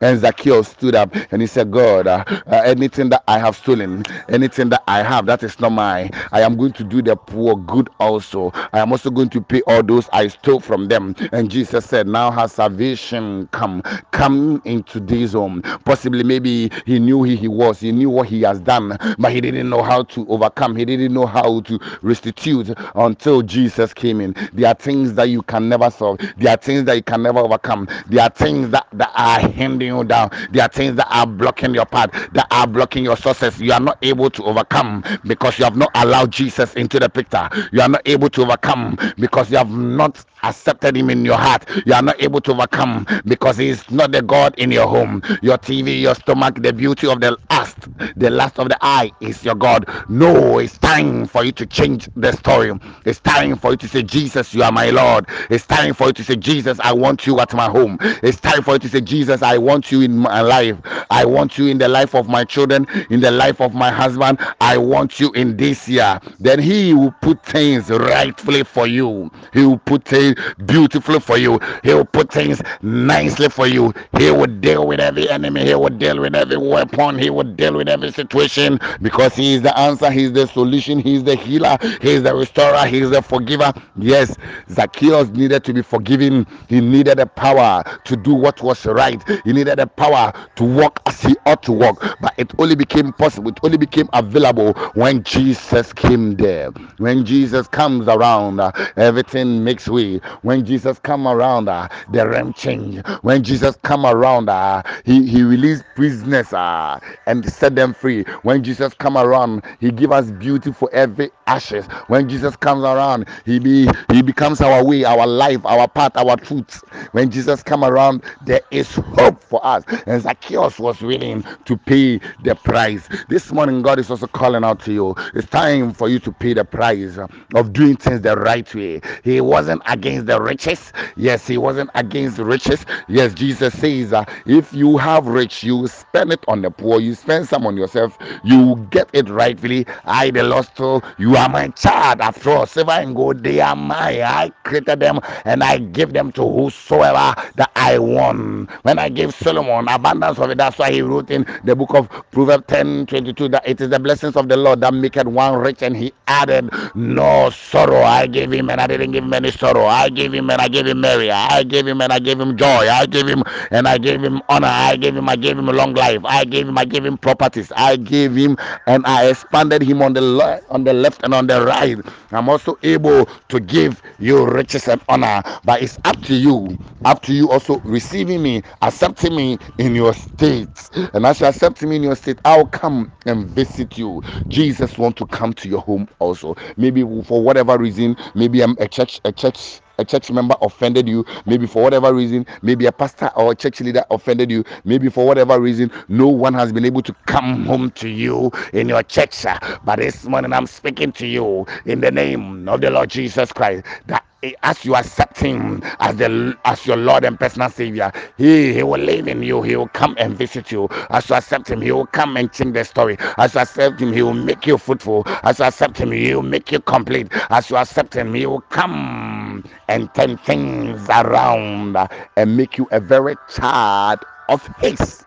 And 0.00 0.20
Zacchaeus 0.20 0.68
stood 0.68 0.94
up 0.94 1.14
and 1.32 1.42
he 1.42 1.48
said, 1.48 1.70
God, 1.70 2.06
uh, 2.06 2.24
uh, 2.28 2.62
anything 2.64 3.10
that 3.10 3.24
I 3.28 3.38
have 3.38 3.56
stolen, 3.56 4.04
anything 4.28 4.70
that 4.70 4.82
I 4.88 5.02
have 5.02 5.26
that 5.26 5.42
is 5.42 5.58
not 5.60 5.72
mine, 5.72 6.10
I 6.32 6.42
am 6.42 6.56
going 6.56 6.72
to 6.74 6.84
do 6.84 7.02
the 7.02 7.16
poor 7.16 7.56
good 7.56 7.88
also. 8.00 8.52
I 8.72 8.80
am 8.80 8.92
also 8.92 9.10
going 9.10 9.30
to 9.30 9.40
pay 9.40 9.62
all 9.66 9.82
those 9.82 10.08
I 10.12 10.28
stole 10.28 10.60
from 10.60 10.88
them. 10.88 11.14
And 11.32 11.50
Jesus 11.50 11.86
said, 11.86 12.06
Now 12.08 12.30
has 12.30 12.52
salvation 12.52 13.48
come. 13.52 13.82
Come 14.12 14.62
into 14.64 15.00
this 15.00 15.32
home. 15.32 15.62
Possibly, 15.84 16.24
maybe 16.24 16.70
he 16.86 16.98
knew 16.98 17.18
who 17.18 17.24
he 17.24 17.48
was, 17.48 17.80
he 17.80 17.92
knew 17.92 18.10
what 18.10 18.28
he 18.28 18.42
has 18.42 18.60
done, 18.60 18.96
but 19.18 19.32
he 19.32 19.40
didn't 19.40 19.68
know 19.70 19.82
how 19.82 20.02
to 20.04 20.26
overcome, 20.28 20.76
he 20.76 20.84
didn't 20.84 21.12
know 21.12 21.26
how 21.26 21.60
to 21.62 21.78
restitute 22.02 22.72
until 22.94 23.42
Jesus 23.42 23.92
came 23.94 24.20
in. 24.20 24.34
There 24.52 24.68
are 24.68 24.74
things 24.74 25.14
that 25.14 25.28
you 25.28 25.42
can 25.42 25.68
never 25.68 25.90
solve, 25.90 26.20
there 26.36 26.52
are 26.52 26.56
things 26.56 26.84
that 26.84 26.96
you 26.96 27.02
can 27.02 27.22
never 27.22 27.40
overcome, 27.40 27.88
there 28.08 28.22
are 28.24 28.30
things 28.30 28.70
that, 28.70 28.86
that 28.92 29.11
are 29.14 29.40
hindering 29.40 29.96
you 29.96 30.04
down, 30.04 30.30
there 30.50 30.64
are 30.64 30.68
things 30.68 30.96
that 30.96 31.08
are 31.10 31.26
blocking 31.26 31.74
your 31.74 31.86
path, 31.86 32.10
that 32.32 32.46
are 32.50 32.66
blocking 32.66 33.04
your 33.04 33.16
success. 33.16 33.58
You 33.60 33.72
are 33.72 33.80
not 33.80 33.98
able 34.02 34.30
to 34.30 34.44
overcome 34.44 35.04
because 35.26 35.58
you 35.58 35.64
have 35.64 35.76
not 35.76 35.90
allowed 35.94 36.32
Jesus 36.32 36.74
into 36.74 36.98
the 36.98 37.08
picture. 37.08 37.48
You 37.72 37.80
are 37.82 37.88
not 37.88 38.02
able 38.06 38.30
to 38.30 38.42
overcome 38.42 38.96
because 39.18 39.50
you 39.50 39.58
have 39.58 39.70
not 39.70 40.24
accepted 40.42 40.96
him 40.96 41.10
in 41.10 41.24
your 41.24 41.36
heart. 41.38 41.68
You 41.86 41.94
are 41.94 42.02
not 42.02 42.20
able 42.22 42.40
to 42.42 42.52
overcome 42.52 43.06
because 43.26 43.56
he 43.58 43.68
is 43.68 43.88
not 43.90 44.12
the 44.12 44.22
God 44.22 44.54
in 44.58 44.70
your 44.70 44.88
home. 44.88 45.22
Your 45.42 45.58
TV, 45.58 46.00
your 46.00 46.14
stomach, 46.14 46.56
the 46.62 46.72
beauty 46.72 47.06
of 47.08 47.20
the 47.20 47.38
lust, 47.50 47.78
the 48.16 48.30
lust 48.30 48.58
of 48.58 48.68
the 48.68 48.78
eye 48.82 49.12
is 49.20 49.44
your 49.44 49.54
God. 49.54 49.88
No, 50.08 50.58
it's 50.58 50.78
time 50.78 51.26
for 51.26 51.44
you 51.44 51.52
to 51.52 51.66
change 51.66 52.08
the 52.16 52.32
story. 52.32 52.72
It's 53.06 53.20
time 53.20 53.56
for 53.56 53.72
you 53.72 53.76
to 53.78 53.88
say, 53.88 54.02
Jesus, 54.02 54.54
you 54.54 54.62
are 54.62 54.72
my 54.72 54.90
Lord. 54.90 55.26
It's 55.50 55.66
time 55.66 55.94
for 55.94 56.08
you 56.08 56.12
to 56.14 56.24
say, 56.24 56.36
Jesus, 56.36 56.78
I 56.80 56.92
want 56.92 57.26
you 57.26 57.40
at 57.40 57.54
my 57.54 57.66
home. 57.70 57.98
It's 58.22 58.40
time 58.40 58.62
for 58.62 58.74
you 58.74 58.78
to 58.80 58.88
say, 58.88 59.00
Jesus, 59.04 59.42
I 59.42 59.58
want 59.58 59.90
you 59.92 60.02
in 60.02 60.16
my 60.16 60.40
life. 60.40 60.76
I 61.10 61.24
want 61.24 61.58
you 61.58 61.66
in 61.68 61.78
the 61.78 61.88
life 61.88 62.14
of 62.14 62.28
my 62.28 62.44
children, 62.44 62.86
in 63.10 63.20
the 63.20 63.30
life 63.30 63.60
of 63.60 63.74
my 63.74 63.90
husband. 63.90 64.38
I 64.60 64.76
want 64.78 65.20
you 65.20 65.30
in 65.32 65.56
this 65.56 65.88
year. 65.88 66.20
Then 66.40 66.58
he 66.60 66.94
will 66.94 67.12
put 67.22 67.44
things 67.44 67.90
rightfully 67.90 68.64
for 68.64 68.86
you. 68.86 69.30
He 69.52 69.64
will 69.64 69.78
put 69.78 70.04
things 70.04 70.36
beautifully 70.66 71.20
for 71.20 71.36
you. 71.38 71.58
He 71.82 71.92
will 71.94 72.04
put 72.04 72.32
things 72.32 72.62
nicely 72.82 73.48
for 73.48 73.66
you. 73.66 73.92
He 74.18 74.30
will 74.30 74.46
deal 74.46 74.86
with 74.86 75.00
every 75.00 75.28
enemy. 75.30 75.64
He 75.64 75.74
will 75.74 75.88
deal 75.90 76.20
with 76.20 76.34
every 76.34 76.56
weapon. 76.56 77.18
He 77.18 77.30
will 77.30 77.44
deal 77.44 77.74
with 77.76 77.88
every 77.88 78.12
situation 78.12 78.78
because 79.00 79.34
He 79.34 79.54
is 79.54 79.62
the 79.62 79.76
answer. 79.78 80.10
He 80.10 80.24
is 80.24 80.32
the 80.32 80.46
solution. 80.46 80.98
He 80.98 81.14
is 81.16 81.24
the 81.24 81.34
healer. 81.36 81.76
He 82.00 82.10
is 82.12 82.22
the 82.22 82.34
restorer. 82.34 82.86
He 82.86 82.98
is 83.00 83.10
the 83.10 83.22
forgiver. 83.22 83.72
Yes, 83.96 84.36
Zacchaeus 84.70 85.28
needed 85.30 85.64
to 85.64 85.72
be 85.72 85.82
forgiven. 85.82 86.46
He 86.68 86.80
needed 86.80 87.18
the 87.18 87.26
power 87.26 87.82
to 88.04 88.16
do 88.16 88.34
what 88.34 88.62
was 88.62 88.78
right. 88.94 89.22
He 89.44 89.52
needed 89.52 89.78
the 89.78 89.86
power 89.86 90.32
to 90.56 90.64
walk 90.64 91.00
as 91.06 91.20
he 91.22 91.36
ought 91.46 91.62
to 91.64 91.72
walk. 91.72 92.02
But 92.20 92.34
it 92.38 92.52
only 92.58 92.74
became 92.76 93.12
possible. 93.12 93.50
It 93.50 93.60
only 93.62 93.78
became 93.78 94.08
available 94.12 94.74
when 94.94 95.22
Jesus 95.24 95.92
came 95.92 96.36
there. 96.36 96.70
When 96.98 97.24
Jesus 97.24 97.68
comes 97.68 98.08
around, 98.08 98.60
uh, 98.60 98.72
everything 98.96 99.64
makes 99.64 99.88
way. 99.88 100.20
When 100.42 100.64
Jesus 100.64 100.98
come 100.98 101.26
around, 101.26 101.68
uh, 101.68 101.88
the 102.08 102.28
realm 102.28 102.52
change. 102.52 103.04
When 103.22 103.42
Jesus 103.42 103.76
come 103.82 104.06
around, 104.06 104.48
uh, 104.48 104.82
he, 105.04 105.26
he 105.26 105.42
released 105.42 105.84
prisoners 105.94 106.52
uh, 106.52 106.98
and 107.26 107.50
set 107.52 107.74
them 107.76 107.94
free. 107.94 108.24
When 108.42 108.62
Jesus 108.62 108.94
come 108.94 109.16
around, 109.16 109.64
he 109.80 109.90
give 109.90 110.12
us 110.12 110.30
beauty 110.30 110.72
for 110.72 110.88
every 110.92 111.30
ashes. 111.46 111.86
When 112.08 112.28
Jesus 112.28 112.56
comes 112.56 112.84
around, 112.84 113.28
he 113.44 113.58
be 113.58 113.88
he 114.10 114.22
becomes 114.22 114.60
our 114.60 114.84
way, 114.84 115.04
our 115.04 115.26
life, 115.26 115.64
our 115.64 115.88
path, 115.88 116.16
our 116.16 116.36
truth. 116.36 116.82
When 117.12 117.30
Jesus 117.30 117.62
come 117.62 117.84
around, 117.84 118.24
there 118.40 118.62
is 118.82 118.94
hope 118.96 119.42
for 119.44 119.64
us. 119.64 119.84
And 120.06 120.22
Zacchaeus 120.22 120.78
was 120.78 121.00
willing 121.02 121.44
to 121.64 121.76
pay 121.76 122.18
the 122.40 122.54
price. 122.56 123.08
This 123.28 123.52
morning, 123.52 123.82
God 123.82 123.98
is 124.00 124.10
also 124.10 124.26
calling 124.28 124.64
out 124.64 124.80
to 124.80 124.92
you. 124.92 125.14
It's 125.34 125.48
time 125.48 125.94
for 125.94 126.08
you 126.08 126.18
to 126.20 126.32
pay 126.32 126.54
the 126.54 126.64
price 126.64 127.18
of 127.54 127.72
doing 127.72 127.96
things 127.96 128.22
the 128.22 128.36
right 128.36 128.72
way. 128.74 129.00
He 129.24 129.40
wasn't 129.40 129.82
against 129.86 130.26
the 130.26 130.40
riches. 130.42 130.92
Yes, 131.16 131.46
he 131.46 131.58
wasn't 131.58 131.90
against 131.94 132.38
riches. 132.38 132.84
Yes, 133.08 133.34
Jesus 133.34 133.78
says, 133.78 134.12
uh, 134.12 134.24
if 134.46 134.72
you 134.74 134.98
have 134.98 135.26
rich, 135.26 135.64
you 135.64 135.86
spend 135.88 136.32
it 136.32 136.44
on 136.48 136.62
the 136.62 136.70
poor. 136.70 137.00
You 137.00 137.14
spend 137.14 137.48
some 137.48 137.66
on 137.66 137.76
yourself. 137.76 138.18
You 138.44 138.86
get 138.90 139.08
it 139.14 139.28
rightfully. 139.30 139.86
I, 140.04 140.30
the 140.30 140.44
lost 140.44 140.76
soul, 140.76 141.02
you 141.18 141.36
are 141.36 141.48
my 141.48 141.68
child. 141.68 142.20
After 142.20 142.50
all, 142.50 142.66
silver 142.66 142.92
and 142.92 143.16
gold, 143.16 143.44
they 143.44 143.60
are 143.60 143.76
mine. 143.76 144.22
I 144.22 144.50
created 144.64 145.00
them 145.00 145.20
and 145.44 145.62
I 145.64 145.78
give 145.78 146.12
them 146.14 146.32
to 146.32 146.42
whosoever 146.42 147.34
that 147.56 147.70
I 147.76 147.98
want. 147.98 148.70
When 148.82 148.98
I 148.98 149.08
gave 149.08 149.34
Solomon 149.34 149.88
abundance 149.88 150.38
of 150.38 150.50
it, 150.50 150.58
that's 150.58 150.78
why 150.78 150.90
he 150.92 151.02
wrote 151.02 151.30
in 151.30 151.46
the 151.64 151.76
book 151.76 151.94
of 151.94 152.08
Proverbs 152.30 152.64
10 152.68 153.06
22 153.06 153.48
that 153.50 153.68
it 153.68 153.80
is 153.80 153.90
the 153.90 153.98
blessings 154.00 154.36
of 154.36 154.48
the 154.48 154.56
Lord 154.56 154.80
that 154.80 154.94
make 154.94 155.16
it 155.16 155.26
one 155.26 155.56
rich, 155.58 155.82
and 155.82 155.96
he 155.96 156.12
added 156.28 156.70
no 156.94 157.50
sorrow. 157.50 158.02
I 158.02 158.26
gave 158.26 158.52
him 158.52 158.70
and 158.70 158.80
I 158.80 158.86
didn't 158.86 159.12
give 159.12 159.24
him 159.24 159.32
any 159.32 159.50
sorrow. 159.50 159.86
I 159.86 160.08
gave 160.08 160.32
him 160.32 160.50
and 160.50 160.60
I 160.60 160.68
gave 160.68 160.86
him 160.86 161.00
Mary. 161.00 161.30
I 161.30 161.62
gave 161.62 161.86
him 161.86 162.00
and 162.00 162.12
I 162.12 162.18
gave 162.18 162.40
him 162.40 162.56
joy. 162.56 162.88
I 162.88 163.06
gave 163.06 163.26
him 163.26 163.42
and 163.70 163.86
I 163.88 163.98
gave 163.98 164.22
him 164.22 164.42
honor. 164.48 164.68
I 164.68 164.96
gave 164.96 165.16
him, 165.16 165.28
I 165.28 165.36
gave 165.36 165.58
him 165.58 165.68
a 165.68 165.72
long 165.72 165.94
life. 165.94 166.20
I 166.24 166.44
gave 166.44 166.68
him, 166.68 166.78
I 166.78 166.84
gave 166.84 167.04
him 167.04 167.18
properties. 167.18 167.72
I 167.76 167.96
gave 167.96 168.34
him 168.34 168.56
and 168.86 169.04
I 169.06 169.28
expanded 169.30 169.82
him 169.82 170.02
on 170.02 170.14
the 170.14 170.20
left, 170.20 170.64
on 170.70 170.84
the 170.84 170.92
left 170.92 171.22
and 171.24 171.34
on 171.34 171.46
the 171.46 171.64
right. 171.64 171.98
I'm 172.32 172.48
also 172.48 172.78
able 172.82 173.26
to 173.48 173.60
give 173.60 174.02
you 174.18 174.46
riches 174.46 174.88
and 174.88 175.00
honor, 175.08 175.42
but 175.64 175.82
it's 175.82 175.98
up 176.04 176.20
to 176.22 176.34
you. 176.34 176.78
Up 177.04 177.22
to 177.22 177.32
you 177.32 177.50
also 177.50 177.80
receiving 177.84 178.42
me, 178.42 178.61
accepting 178.82 179.36
me 179.36 179.58
in 179.78 179.94
your 179.94 180.14
state. 180.14 180.90
And 181.14 181.26
as 181.26 181.40
you 181.40 181.46
accept 181.46 181.82
me 181.82 181.96
in 181.96 182.02
your 182.02 182.16
state, 182.16 182.40
I'll 182.44 182.66
come 182.66 183.12
and 183.26 183.48
visit 183.48 183.98
you. 183.98 184.22
Jesus 184.48 184.98
want 184.98 185.16
to 185.18 185.26
come 185.26 185.52
to 185.54 185.68
your 185.68 185.80
home 185.80 186.08
also. 186.18 186.54
Maybe 186.76 187.02
for 187.24 187.42
whatever 187.42 187.78
reason, 187.78 188.16
maybe 188.34 188.62
I'm 188.62 188.76
a 188.80 188.88
church, 188.88 189.20
a 189.24 189.32
church 189.32 189.80
a 189.98 190.04
church 190.04 190.30
member 190.30 190.56
offended 190.60 191.08
you, 191.08 191.24
maybe 191.46 191.66
for 191.66 191.82
whatever 191.82 192.12
reason, 192.12 192.46
maybe 192.62 192.86
a 192.86 192.92
pastor 192.92 193.30
or 193.36 193.52
a 193.52 193.54
church 193.54 193.80
leader 193.80 194.04
offended 194.10 194.50
you, 194.50 194.64
maybe 194.84 195.08
for 195.08 195.26
whatever 195.26 195.60
reason, 195.60 195.90
no 196.08 196.26
one 196.28 196.54
has 196.54 196.72
been 196.72 196.84
able 196.84 197.02
to 197.02 197.14
come 197.26 197.64
home 197.64 197.90
to 197.92 198.08
you 198.08 198.50
in 198.72 198.88
your 198.88 199.02
church. 199.04 199.44
But 199.84 199.96
this 200.00 200.24
morning 200.24 200.52
I'm 200.52 200.66
speaking 200.66 201.12
to 201.12 201.26
you 201.26 201.66
in 201.86 202.00
the 202.00 202.10
name 202.10 202.68
of 202.68 202.80
the 202.80 202.90
Lord 202.90 203.10
Jesus 203.10 203.52
Christ 203.52 203.84
that 204.06 204.24
as 204.62 204.84
you 204.84 204.96
accept 204.96 205.38
him 205.38 205.82
as 206.00 206.16
the 206.16 206.56
as 206.64 206.84
your 206.86 206.96
Lord 206.96 207.24
and 207.24 207.38
personal 207.38 207.70
Savior, 207.70 208.12
he, 208.36 208.74
he 208.74 208.82
will 208.82 209.00
live 209.00 209.28
in 209.28 209.42
you. 209.42 209.62
He 209.62 209.76
will 209.76 209.88
come 209.88 210.16
and 210.18 210.36
visit 210.36 210.72
you. 210.72 210.88
As 211.10 211.28
you 211.28 211.36
accept 211.36 211.70
him, 211.70 211.80
he 211.80 211.92
will 211.92 212.06
come 212.06 212.36
and 212.36 212.52
change 212.52 212.74
the 212.74 212.84
story. 212.84 213.16
As 213.38 213.54
you 213.54 213.60
accept 213.60 214.00
him, 214.00 214.12
he 214.12 214.22
will 214.22 214.34
make 214.34 214.66
you 214.66 214.78
fruitful. 214.78 215.22
As 215.44 215.58
you 215.60 215.64
accept 215.66 215.98
him, 215.98 216.10
he 216.10 216.34
will 216.34 216.42
make 216.42 216.72
you 216.72 216.80
complete. 216.80 217.28
As 217.50 217.70
you 217.70 217.76
accept 217.76 218.14
him, 218.14 218.34
he 218.34 218.46
will 218.46 218.60
come 218.62 219.64
and 219.88 220.12
turn 220.14 220.36
things 220.38 221.08
around 221.08 221.96
and 222.36 222.56
make 222.56 222.78
you 222.78 222.88
a 222.90 223.00
very 223.00 223.36
child 223.54 224.24
of 224.48 224.66
his. 224.80 225.24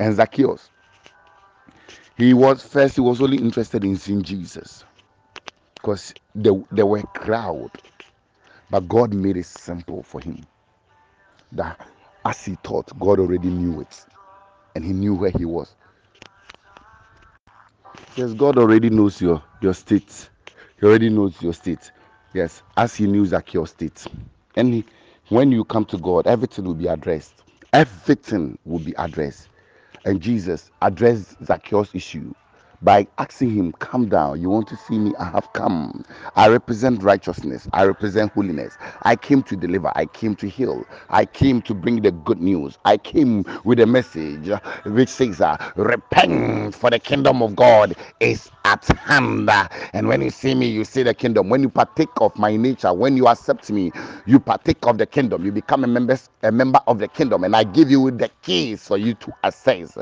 And 0.00 0.14
Zacchaeus, 0.16 0.70
he 2.16 2.34
was 2.34 2.62
first, 2.66 2.96
he 2.96 3.00
was 3.00 3.22
only 3.22 3.38
interested 3.38 3.84
in 3.84 3.96
seeing 3.96 4.22
Jesus 4.22 4.84
because 5.76 6.12
there, 6.34 6.54
there 6.72 6.86
were 6.86 7.02
crowd 7.14 7.70
but 8.74 8.88
God 8.88 9.14
made 9.14 9.36
it 9.36 9.46
simple 9.46 10.02
for 10.02 10.20
him. 10.20 10.44
That 11.52 11.78
As 12.24 12.44
he 12.44 12.56
thought, 12.56 12.90
God 12.98 13.20
already 13.20 13.48
knew 13.48 13.80
it. 13.80 14.04
And 14.74 14.84
he 14.84 14.92
knew 14.92 15.14
where 15.14 15.30
he 15.30 15.44
was. 15.44 15.76
Yes, 18.16 18.32
God 18.32 18.58
already 18.58 18.90
knows 18.90 19.22
your, 19.22 19.40
your 19.60 19.74
state. 19.74 20.28
He 20.80 20.86
already 20.88 21.08
knows 21.08 21.40
your 21.40 21.52
state. 21.52 21.92
Yes, 22.32 22.64
as 22.76 22.96
he 22.96 23.06
knew 23.06 23.24
Zacchaeus' 23.24 23.70
state. 23.70 24.08
And 24.56 24.74
he, 24.74 24.84
when 25.28 25.52
you 25.52 25.62
come 25.62 25.84
to 25.84 25.98
God, 25.98 26.26
everything 26.26 26.64
will 26.64 26.74
be 26.74 26.88
addressed. 26.88 27.44
Everything 27.72 28.58
will 28.64 28.80
be 28.80 28.92
addressed. 28.98 29.50
And 30.04 30.20
Jesus 30.20 30.72
addressed 30.82 31.36
Zacchaeus' 31.44 31.94
issue 31.94 32.34
by 32.84 33.08
asking 33.18 33.52
him, 33.52 33.72
Come 33.80 34.08
down. 34.08 34.40
You 34.40 34.50
want 34.50 34.68
to 34.68 34.76
see 34.76 34.98
me? 34.98 35.14
I 35.20 35.26
have 35.30 35.52
come. 35.54 36.04
I 36.36 36.48
represent 36.48 37.02
righteousness. 37.02 37.68
I 37.74 37.86
represent 37.86 38.32
holiness. 38.34 38.78
I 39.02 39.16
came 39.16 39.42
to 39.44 39.56
deliver. 39.56 39.92
I 39.96 40.06
came 40.06 40.36
to 40.36 40.48
heal. 40.48 40.86
I 41.10 41.26
came 41.26 41.62
to 41.64 41.74
bring 41.74 42.02
the 42.02 42.12
good 42.12 42.40
news. 42.42 42.78
I 42.86 42.98
came 42.98 43.44
with 43.64 43.80
a 43.80 43.86
message 43.86 44.50
which 44.86 45.10
says, 45.10 45.40
uh, 45.42 45.58
Repent, 45.76 46.74
for 46.76 46.90
the 46.90 47.00
kingdom 47.00 47.42
of 47.42 47.56
God 47.56 47.96
is 48.20 48.50
at 48.64 48.84
hand. 48.86 49.50
And 49.94 50.08
when 50.08 50.22
you 50.22 50.30
see 50.30 50.54
me, 50.54 50.66
you 50.68 50.84
see 50.84 51.02
the 51.02 51.14
kingdom. 51.14 51.48
When 51.50 51.62
you 51.62 51.70
partake 51.70 52.08
of 52.20 52.36
my 52.38 52.56
nature, 52.56 52.92
when 52.92 53.16
you 53.16 53.28
accept 53.28 53.70
me, 53.70 53.92
you 54.26 54.40
partake 54.40 54.86
of 54.86 54.98
the 54.98 55.06
kingdom. 55.06 55.44
You 55.44 55.52
become 55.52 55.84
a 55.84 55.88
member, 55.88 56.18
a 56.42 56.52
member 56.52 56.80
of 56.86 56.98
the 56.98 57.08
kingdom. 57.08 57.44
And 57.44 57.56
I 57.56 57.64
give 57.64 57.90
you 57.90 58.10
the 58.10 58.30
keys 58.42 58.86
for 58.86 58.98
you 58.98 59.14
to 59.14 59.32
access. 59.44 59.96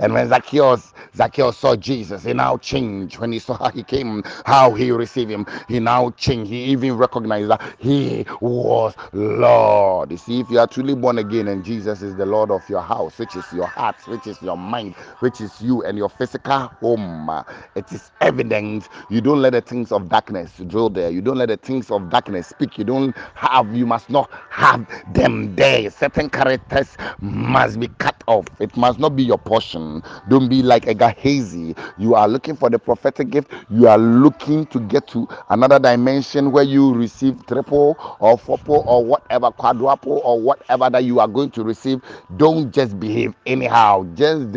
And 0.00 0.12
when 0.14 0.28
Zacchaeus, 0.28 0.92
Zacchaeus 1.16 1.58
saw 1.58 1.76
Jesus, 1.76 2.19
he 2.24 2.34
now 2.34 2.58
changed. 2.58 3.18
When 3.18 3.32
he 3.32 3.38
saw 3.38 3.54
how 3.54 3.70
he 3.70 3.82
came, 3.84 4.22
how 4.46 4.74
he 4.74 4.90
received 4.92 5.30
him, 5.30 5.46
he 5.68 5.80
now 5.80 6.10
changed. 6.12 6.50
He 6.50 6.64
even 6.66 6.96
recognized 6.96 7.50
that 7.50 7.62
he 7.78 8.26
was 8.40 8.94
Lord. 9.12 10.12
You 10.12 10.18
see, 10.18 10.40
if 10.40 10.50
you 10.50 10.58
are 10.58 10.66
truly 10.66 10.94
born 10.94 11.18
again 11.18 11.48
and 11.48 11.64
Jesus 11.64 12.02
is 12.02 12.16
the 12.16 12.26
Lord 12.26 12.50
of 12.50 12.68
your 12.68 12.82
house, 12.82 13.18
which 13.18 13.36
is 13.36 13.44
your 13.52 13.66
heart, 13.66 13.96
which 14.08 14.26
is 14.26 14.40
your 14.42 14.56
mind, 14.56 14.94
which 15.20 15.40
is 15.40 15.60
you 15.60 15.82
and 15.84 15.98
your 15.98 16.08
physical 16.10 16.68
home, 16.80 17.30
it 17.76 17.90
is 17.92 18.10
evident. 18.20 18.88
You 19.10 19.20
don't 19.20 19.42
let 19.42 19.52
the 19.52 19.60
things 19.62 19.92
of 19.92 20.08
darkness 20.08 20.52
dwell 20.68 20.90
there. 20.90 21.10
You 21.10 21.22
don't 21.22 21.38
let 21.38 21.48
the 21.48 21.56
things 21.56 21.90
of 21.90 22.10
darkness 22.10 22.48
speak. 22.48 22.78
You 22.78 22.84
don't 22.84 23.16
have, 23.34 23.74
you 23.74 23.86
must 23.86 24.10
not 24.10 24.30
have 24.50 24.86
them 25.14 25.54
there. 25.56 25.90
Certain 25.90 26.28
characters 26.30 26.96
must 27.20 27.80
be 27.80 27.88
cut 27.98 28.22
off. 28.26 28.46
It 28.60 28.76
must 28.76 28.98
not 28.98 29.16
be 29.16 29.22
your 29.24 29.38
portion. 29.38 30.02
Don't 30.28 30.48
be 30.48 30.62
like 30.62 30.86
a 30.86 30.94
Gehazi. 30.94 31.74
You 32.00 32.16
are 32.16 32.28
looking 32.28 32.56
for 32.56 32.70
the 32.70 32.78
prophetic 32.80 33.30
gift. 33.30 33.52
You 33.70 33.88
are 33.88 33.98
looking 33.98 34.66
to 34.68 34.80
get 34.80 35.06
to 35.08 35.28
another 35.50 35.78
dimension 35.78 36.52
where 36.52 36.64
you 36.64 36.94
receive 36.94 37.46
triple 37.46 37.96
or 38.20 38.38
fourple 38.38 38.84
or 38.86 39.04
whatever, 39.04 39.52
quadruple 39.52 40.20
or 40.24 40.40
whatever 40.40 40.90
that 40.90 41.04
you 41.04 41.20
are 41.20 41.28
going 41.28 41.52
to 41.52 41.64
receive. 41.64 42.02
Don't 42.36 42.72
just 42.72 42.98
behave 43.00 43.34
anyhow. 43.46 44.06
Just 44.14 44.52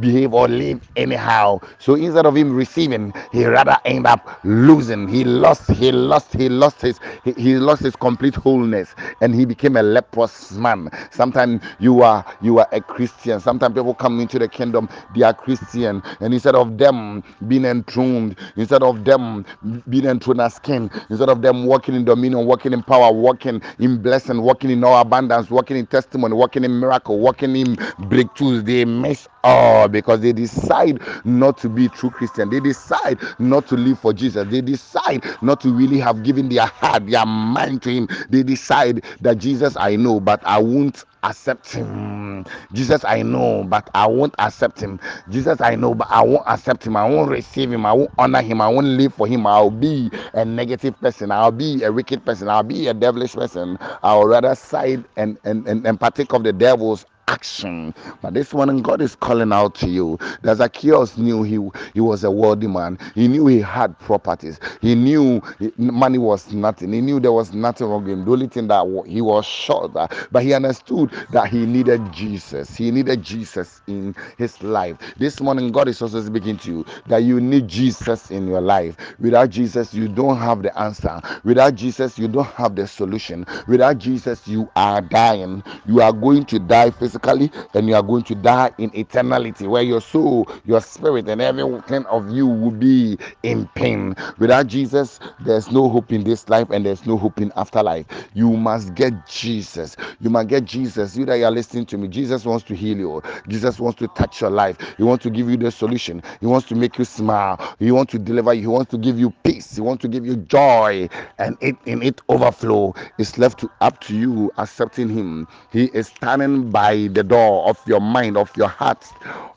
behave 0.00 0.32
or 0.34 0.48
live 0.48 0.80
anyhow. 0.96 1.60
So 1.78 1.94
instead 1.94 2.26
of 2.26 2.36
him 2.36 2.54
receiving, 2.54 3.12
he 3.32 3.44
rather 3.46 3.76
end 3.84 4.06
up 4.06 4.40
losing. 4.44 5.08
He 5.08 5.24
lost, 5.24 5.70
he 5.70 5.92
lost, 5.92 6.32
he 6.34 6.48
lost 6.48 6.80
his 6.80 7.00
he, 7.24 7.32
he 7.32 7.54
lost 7.56 7.82
his 7.82 7.96
complete 7.96 8.34
wholeness 8.34 8.94
and 9.20 9.34
he 9.34 9.44
became 9.44 9.76
a 9.76 9.82
leprous 9.82 10.52
man. 10.52 10.88
Sometimes 11.10 11.62
you 11.78 12.02
are 12.02 12.24
you 12.40 12.58
are 12.58 12.68
a 12.72 12.80
Christian. 12.80 13.40
Sometimes 13.40 13.74
people 13.74 13.94
come 13.94 14.20
into 14.20 14.38
the 14.38 14.48
kingdom, 14.48 14.88
they 15.14 15.22
are 15.22 15.34
Christian, 15.34 16.02
and 16.20 16.32
instead 16.34 16.54
of 16.54 16.59
them 16.78 17.22
being 17.48 17.64
enthroned, 17.64 18.36
instead 18.56 18.82
of 18.82 19.04
them 19.04 19.44
being 19.88 20.04
enthroned 20.06 20.40
as 20.40 20.58
king, 20.58 20.90
instead 21.08 21.28
of 21.28 21.42
them 21.42 21.64
walking 21.64 21.94
in 21.94 22.04
dominion, 22.04 22.46
walking 22.46 22.72
in 22.72 22.82
power, 22.82 23.12
walking 23.12 23.60
in 23.78 24.00
blessing, 24.02 24.42
walking 24.42 24.70
in 24.70 24.84
all 24.84 25.00
abundance, 25.00 25.50
walking 25.50 25.76
in 25.76 25.86
testimony, 25.86 26.34
walking 26.34 26.64
in 26.64 26.78
miracle, 26.80 27.18
walking 27.18 27.56
in 27.56 27.76
breakthroughs, 28.08 28.64
they 28.64 28.84
miss 28.84 29.28
all 29.44 29.88
because 29.88 30.20
they 30.20 30.32
decide 30.32 31.00
not 31.24 31.56
to 31.58 31.68
be 31.68 31.88
true 31.88 32.10
Christian. 32.10 32.50
They 32.50 32.60
decide 32.60 33.18
not 33.38 33.66
to 33.68 33.76
live 33.76 33.98
for 33.98 34.12
Jesus. 34.12 34.46
They 34.48 34.60
decide 34.60 35.24
not 35.42 35.60
to 35.60 35.72
really 35.72 35.98
have 35.98 36.22
given 36.22 36.48
their 36.48 36.66
heart, 36.66 37.06
their 37.06 37.26
mind 37.26 37.82
to 37.82 37.90
Him. 37.90 38.08
They 38.28 38.42
decide 38.42 39.04
that 39.20 39.38
Jesus 39.38 39.76
I 39.76 39.96
know, 39.96 40.20
but 40.20 40.42
I 40.44 40.58
won't 40.58 41.04
accept 41.24 41.72
him. 41.72 42.44
Jesus, 42.72 43.04
I 43.04 43.22
know, 43.22 43.64
but 43.64 43.90
I 43.94 44.06
won't 44.06 44.34
accept 44.38 44.80
him. 44.80 45.00
Jesus, 45.30 45.60
I 45.60 45.76
know, 45.76 45.94
but 45.94 46.08
I 46.10 46.22
won't 46.22 46.44
accept 46.46 46.86
him. 46.86 46.96
I 46.96 47.08
won't 47.08 47.30
receive 47.30 47.72
him. 47.72 47.86
I 47.86 47.92
won't 47.92 48.12
honor 48.18 48.42
him. 48.42 48.60
I 48.60 48.68
won't 48.68 48.86
live 48.86 49.14
for 49.14 49.26
him. 49.26 49.46
I'll 49.46 49.70
be 49.70 50.10
a 50.34 50.44
negative 50.44 51.00
person. 51.00 51.32
I'll 51.32 51.52
be 51.52 51.84
a 51.84 51.92
wicked 51.92 52.24
person. 52.24 52.48
I'll 52.48 52.62
be 52.64 52.88
a 52.88 52.94
devilish 52.94 53.34
person. 53.34 53.78
I'll 54.02 54.26
rather 54.26 54.54
side 54.54 55.04
and, 55.16 55.38
and, 55.44 55.66
and, 55.68 55.86
and 55.86 56.00
partake 56.00 56.32
of 56.34 56.44
the 56.44 56.52
devil's 56.52 57.06
action. 57.30 57.94
But 58.22 58.34
this 58.34 58.52
morning, 58.52 58.82
God 58.82 59.00
is 59.00 59.14
calling 59.14 59.52
out 59.52 59.74
to 59.76 59.88
you. 59.88 60.18
That 60.42 60.58
Zacchaeus 60.58 61.16
knew 61.16 61.42
he, 61.44 61.58
he 61.94 62.00
was 62.00 62.24
a 62.24 62.30
wealthy 62.30 62.66
man. 62.66 62.98
He 63.14 63.28
knew 63.28 63.46
he 63.46 63.60
had 63.60 63.98
properties. 64.00 64.58
He 64.80 64.94
knew 64.94 65.40
money 65.76 66.18
was 66.18 66.52
nothing. 66.52 66.92
He 66.92 67.00
knew 67.00 67.20
there 67.20 67.32
was 67.32 67.52
nothing 67.52 67.86
wrong 67.86 68.04
with 68.04 68.12
him. 68.12 68.24
The 68.24 68.32
only 68.32 68.48
thing 68.48 68.68
that 68.68 69.04
he 69.06 69.20
was 69.20 69.46
short, 69.46 69.92
but 69.92 70.42
he 70.42 70.54
understood 70.54 71.12
that 71.30 71.48
he 71.48 71.66
needed 71.66 72.12
Jesus. 72.12 72.76
He 72.76 72.90
needed 72.90 73.22
Jesus 73.22 73.82
in 73.86 74.14
his 74.38 74.62
life. 74.62 74.96
This 75.18 75.40
morning, 75.40 75.70
God 75.72 75.88
is 75.88 76.02
also 76.02 76.20
speaking 76.22 76.58
to 76.58 76.70
you 76.70 76.86
that 77.06 77.18
you 77.18 77.40
need 77.40 77.68
Jesus 77.68 78.30
in 78.30 78.48
your 78.48 78.60
life. 78.60 78.96
Without 79.20 79.50
Jesus, 79.50 79.94
you 79.94 80.08
don't 80.08 80.38
have 80.38 80.62
the 80.62 80.76
answer. 80.78 81.20
Without 81.44 81.74
Jesus, 81.76 82.18
you 82.18 82.28
don't 82.28 82.46
have 82.48 82.74
the 82.76 82.86
solution. 82.86 83.46
Without 83.68 83.98
Jesus, 83.98 84.48
you 84.48 84.70
are 84.76 85.00
dying. 85.00 85.62
You 85.86 86.00
are 86.02 86.12
going 86.12 86.44
to 86.46 86.58
die 86.58 86.90
physically 86.90 87.19
physically 87.20 87.50
you 87.88 87.94
are 87.94 88.02
going 88.02 88.22
to 88.24 88.34
die 88.34 88.70
in 88.78 88.94
eternity 88.96 89.66
where 89.66 89.82
your 89.82 90.00
soul 90.00 90.48
your 90.64 90.80
spirit 90.80 91.28
and 91.28 91.40
everything 91.40 92.06
of 92.06 92.30
you 92.30 92.46
will 92.46 92.70
be 92.70 93.18
in 93.42 93.66
pain. 93.68 94.14
Without 94.38 94.66
jesus 94.66 95.20
there's 95.40 95.70
no 95.70 95.88
hope 95.88 96.12
in 96.12 96.24
this 96.24 96.48
life 96.48 96.68
and 96.70 96.86
there's 96.86 97.06
no 97.06 97.16
hope 97.16 97.40
in 97.40 97.52
afterlife. 97.56 98.06
You 98.34 98.50
must 98.56 98.94
get 98.94 99.26
jesus. 99.26 99.96
You 100.20 100.30
must 100.30 100.48
get 100.48 100.64
jesus. 100.64 101.16
You 101.16 101.24
that 101.26 101.36
you 101.36 101.44
are 101.44 101.50
listening 101.50 101.86
to 101.86 101.98
me 101.98 102.08
jesus 102.08 102.44
wants 102.44 102.64
to 102.66 102.74
heal 102.76 102.98
you. 102.98 103.22
Jesus 103.48 103.80
wants 103.80 103.98
to 104.00 104.08
touch 104.08 104.40
your 104.40 104.50
life. 104.50 104.76
He 104.96 105.02
wants 105.02 105.22
to 105.24 105.30
give 105.30 105.48
you 105.50 105.56
the 105.56 105.70
solution. 105.70 106.22
He 106.40 106.46
wants 106.46 106.68
to 106.68 106.74
make 106.74 106.98
you 106.98 107.04
smile. 107.04 107.76
He 107.78 107.90
wants 107.92 108.12
to 108.12 108.18
deliver 108.18 108.54
you. 108.54 108.62
He 108.62 108.66
wants 108.66 108.90
to 108.92 108.98
give 108.98 109.18
you 109.18 109.30
peace. 109.44 109.74
He 109.76 109.80
wants 109.82 110.02
to 110.02 110.08
give 110.08 110.26
you 110.26 110.36
joy 110.36 111.08
and 111.38 111.56
it 111.60 111.76
in 111.86 112.02
it 112.02 112.20
overflow. 112.28 112.94
It's 113.18 113.38
left 113.38 113.58
to 113.60 113.70
up 113.80 114.00
to 114.02 114.16
you 114.16 114.52
accepting 114.58 115.08
him. 115.08 115.46
He 115.72 115.86
is 115.94 116.08
standing 116.08 116.70
by 116.70 116.99
the 117.08 117.22
door 117.22 117.68
of 117.68 117.78
your 117.86 118.00
mind, 118.00 118.36
of 118.36 118.50
your 118.56 118.68
heart, 118.68 119.04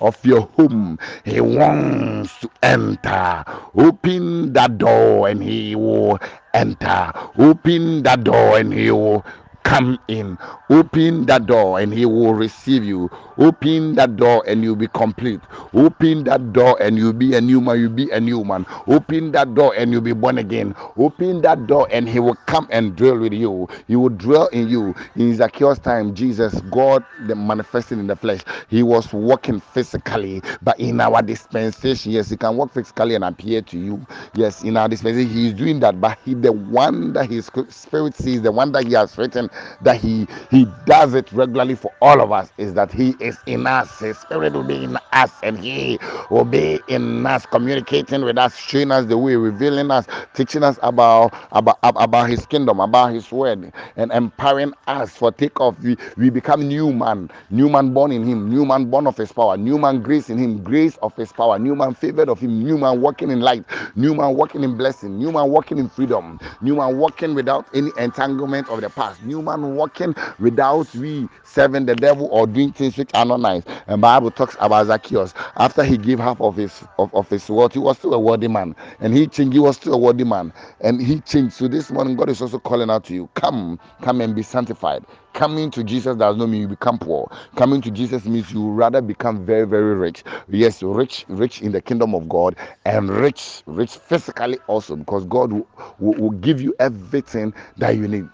of 0.02 0.18
your 0.26 0.42
home. 0.58 1.00
He 1.26 1.42
wants 1.42 2.40
to 2.42 2.50
enter. 2.64 3.44
Open 3.76 4.54
that 4.54 4.78
door 4.78 5.28
and 5.28 5.44
he 5.44 5.76
will 5.76 6.20
enter. 6.54 7.12
Open 7.38 8.04
that 8.04 8.24
door 8.24 8.58
and 8.58 8.74
he 8.74 8.92
will 8.92 9.26
come 9.64 10.00
in. 10.08 10.38
Open 10.70 11.26
that 11.28 11.46
door 11.48 11.80
and 11.80 11.94
he 11.94 12.06
will 12.06 12.34
receive 12.34 12.84
you. 12.84 13.10
Open 13.38 13.96
that 13.96 14.16
door 14.18 14.44
and 14.48 14.64
you'll 14.64 14.76
be 14.76 14.88
complete. 14.90 15.42
Open 15.74 16.24
that 16.26 16.54
door 16.54 16.82
and 16.82 16.98
you'll 16.98 17.14
be 17.14 17.36
a 17.36 17.42
new 17.42 17.62
man. 17.62 17.80
You'll 17.80 17.92
be 17.92 18.10
a 18.12 18.20
new 18.22 18.44
man. 18.44 18.66
Open 18.88 19.32
that 19.34 19.54
door 19.56 19.74
and 19.78 19.92
you'll 19.92 20.02
be 20.02 20.14
born 20.14 20.38
again. 20.40 20.76
Open 20.98 21.42
that 21.42 21.68
door 21.68 21.88
and 21.92 22.10
he 22.10 22.20
will 22.20 22.38
come 22.48 22.68
and 22.72 22.96
dwell 22.96 23.18
with 23.20 23.34
you. 23.34 23.68
He 23.88 23.96
will 23.96 24.10
dwell 24.10 24.48
in 24.48 24.70
you. 24.70 24.96
In 25.16 25.36
Zacchaeus' 25.36 25.80
time, 25.80 26.14
Jesus, 26.16 26.62
God 26.72 27.06
the 27.20 27.36
manifested 27.36 28.00
in 28.00 28.08
the 28.08 28.16
flesh, 28.16 28.42
he 28.70 28.84
was 28.84 29.12
walking 29.14 29.60
physically. 29.60 30.42
But 30.62 30.80
in 30.80 31.00
our 31.02 31.22
dispensation, 31.22 32.12
yes, 32.12 32.30
he 32.30 32.38
can 32.38 32.58
walk 32.58 32.74
physically 32.74 33.16
and 33.16 33.24
appear 33.24 33.62
to 33.64 33.78
you. 33.80 34.06
Yes, 34.34 34.64
in 34.64 34.78
our 34.78 34.88
dispensation, 34.90 35.30
he 35.32 35.48
is 35.48 35.54
doing 35.54 35.80
that. 35.82 36.00
But 36.02 36.20
he, 36.24 36.34
the 36.34 36.52
one 36.52 37.14
that 37.14 37.30
his 37.30 37.50
spirit 37.70 38.16
sees, 38.16 38.42
the 38.42 38.52
one 38.52 38.72
that 38.74 38.86
he 38.86 38.94
has 38.94 39.18
written, 39.18 39.50
that 39.82 39.98
he 40.02 40.28
he 40.52 40.66
does 40.86 41.14
it 41.14 41.32
regularly 41.34 41.76
for 41.76 41.94
all 42.02 42.22
of 42.22 42.32
us, 42.32 42.52
is 42.58 42.74
that 42.76 42.92
he 42.92 43.12
is 43.20 43.38
in 43.48 43.68
us. 43.68 44.00
His 44.00 44.20
spirit 44.20 44.54
will 44.54 44.64
be 44.64 44.84
in 44.84 44.98
us, 45.14 45.32
and 45.44 45.58
He 45.60 46.00
will 46.30 46.46
be 46.46 46.82
in 46.88 47.26
us, 47.26 47.46
communicating 47.46 48.24
with 48.24 48.38
us, 48.38 48.56
showing 48.58 48.92
us 48.92 49.06
the 49.06 49.18
way, 49.18 49.36
revealing 49.36 49.92
us, 49.92 50.08
teaching 50.34 50.64
us 50.64 50.80
about 50.84 51.34
about 51.52 51.78
about 51.84 52.30
His 52.30 52.46
kingdom, 52.46 52.80
about 52.80 53.14
His 53.14 53.32
word, 53.32 53.72
and 53.98 54.12
empowering 54.12 54.74
us 54.88 55.12
for 55.16 55.32
takeoff. 55.32 55.80
We 55.80 55.98
we 56.18 56.30
become 56.30 56.68
new 56.68 56.94
man, 56.94 57.30
new 57.52 57.70
man 57.70 57.94
born 57.94 58.12
in 58.12 58.24
Him, 58.26 58.50
new 58.50 58.66
man 58.66 58.86
born 58.90 59.08
of 59.08 59.18
His 59.18 59.32
power, 59.32 59.58
new 59.58 59.78
man 59.80 60.02
grace 60.02 60.30
in 60.30 60.38
Him, 60.40 60.64
grace 60.64 60.98
of 60.98 61.16
His 61.16 61.32
power, 61.34 61.60
new 61.60 61.76
man 61.76 61.96
favored 61.96 62.30
of 62.30 62.40
Him, 62.40 62.64
new 62.64 62.78
man 62.78 63.02
walking 63.02 63.32
in 63.32 63.42
light, 63.42 63.66
new 63.96 64.16
man 64.16 64.36
walking 64.36 64.64
in 64.64 64.78
blessing, 64.78 65.18
new 65.20 65.32
man 65.32 65.50
walking 65.50 65.78
in 65.80 65.90
freedom, 65.90 66.40
new 66.62 66.76
man 66.76 66.98
walking 66.98 67.36
without 67.36 67.68
any 67.74 67.92
entanglement 67.98 68.70
of 68.70 68.82
the 68.82 68.90
past, 68.90 69.24
new 69.24 69.42
human 69.44 69.76
walking 69.76 70.16
without 70.40 70.94
we 70.96 71.28
serving 71.44 71.86
the 71.86 71.96
devil 71.96 72.28
or 72.32 72.48
doing 72.48 72.72
things 72.72 72.98
which 72.98 73.10
are 73.14 73.26
not 73.26 73.40
nice. 73.42 73.64
And 73.88 74.02
Bible 74.02 74.32
talks 74.32 74.56
about 74.60 74.88
Zacchaeus. 74.88 75.34
After 75.58 75.84
he 75.84 75.98
gave 75.98 76.20
half 76.20 76.40
of 76.42 76.56
his 76.56 76.84
of, 76.98 77.14
of 77.14 77.30
his 77.30 77.48
wealth, 77.50 77.74
he 77.74 77.80
was 77.80 77.98
still 77.98 78.14
a 78.14 78.20
worthy 78.20 78.48
man. 78.48 78.76
And 79.00 79.16
he 79.16 79.28
changed, 79.28 79.54
he 79.54 79.60
was 79.60 79.76
still 79.76 79.94
a 79.94 79.98
worthy 79.98 80.24
man. 80.24 80.54
And 80.82 81.02
he 81.02 81.20
changed. 81.22 81.54
So 81.54 81.68
this 81.68 81.92
morning, 81.92 82.16
God 82.16 82.30
is 82.30 82.42
also 82.42 82.60
calling 82.60 82.90
out 82.90 83.04
to 83.06 83.14
you. 83.14 83.30
Come, 83.36 83.80
come 84.02 84.22
and 84.22 84.36
be 84.36 84.44
sanctified. 84.44 85.06
Coming 85.34 85.72
to 85.72 85.84
Jesus 85.84 86.16
does 86.16 86.38
not 86.38 86.48
mean 86.48 86.62
you 86.62 86.68
become 86.68 87.00
poor. 87.00 87.30
Coming 87.56 87.82
to 87.82 87.92
Jesus 87.92 88.26
means 88.26 88.52
you 88.54 88.70
rather 88.70 89.02
become 89.02 89.46
very, 89.46 89.66
very 89.66 89.96
rich. 89.96 90.24
Yes, 90.48 90.84
rich, 90.84 91.26
rich 91.28 91.62
in 91.62 91.72
the 91.72 91.82
kingdom 91.82 92.14
of 92.14 92.30
God, 92.30 92.56
and 92.86 93.10
rich, 93.10 93.64
rich 93.66 93.96
physically 93.96 94.60
also, 94.68 94.96
because 94.96 95.26
God 95.26 95.52
will, 95.52 95.68
will, 96.00 96.14
will 96.14 96.30
give 96.32 96.62
you 96.62 96.76
everything 96.80 97.54
that 97.78 97.96
you 97.98 98.08
need. 98.08 98.30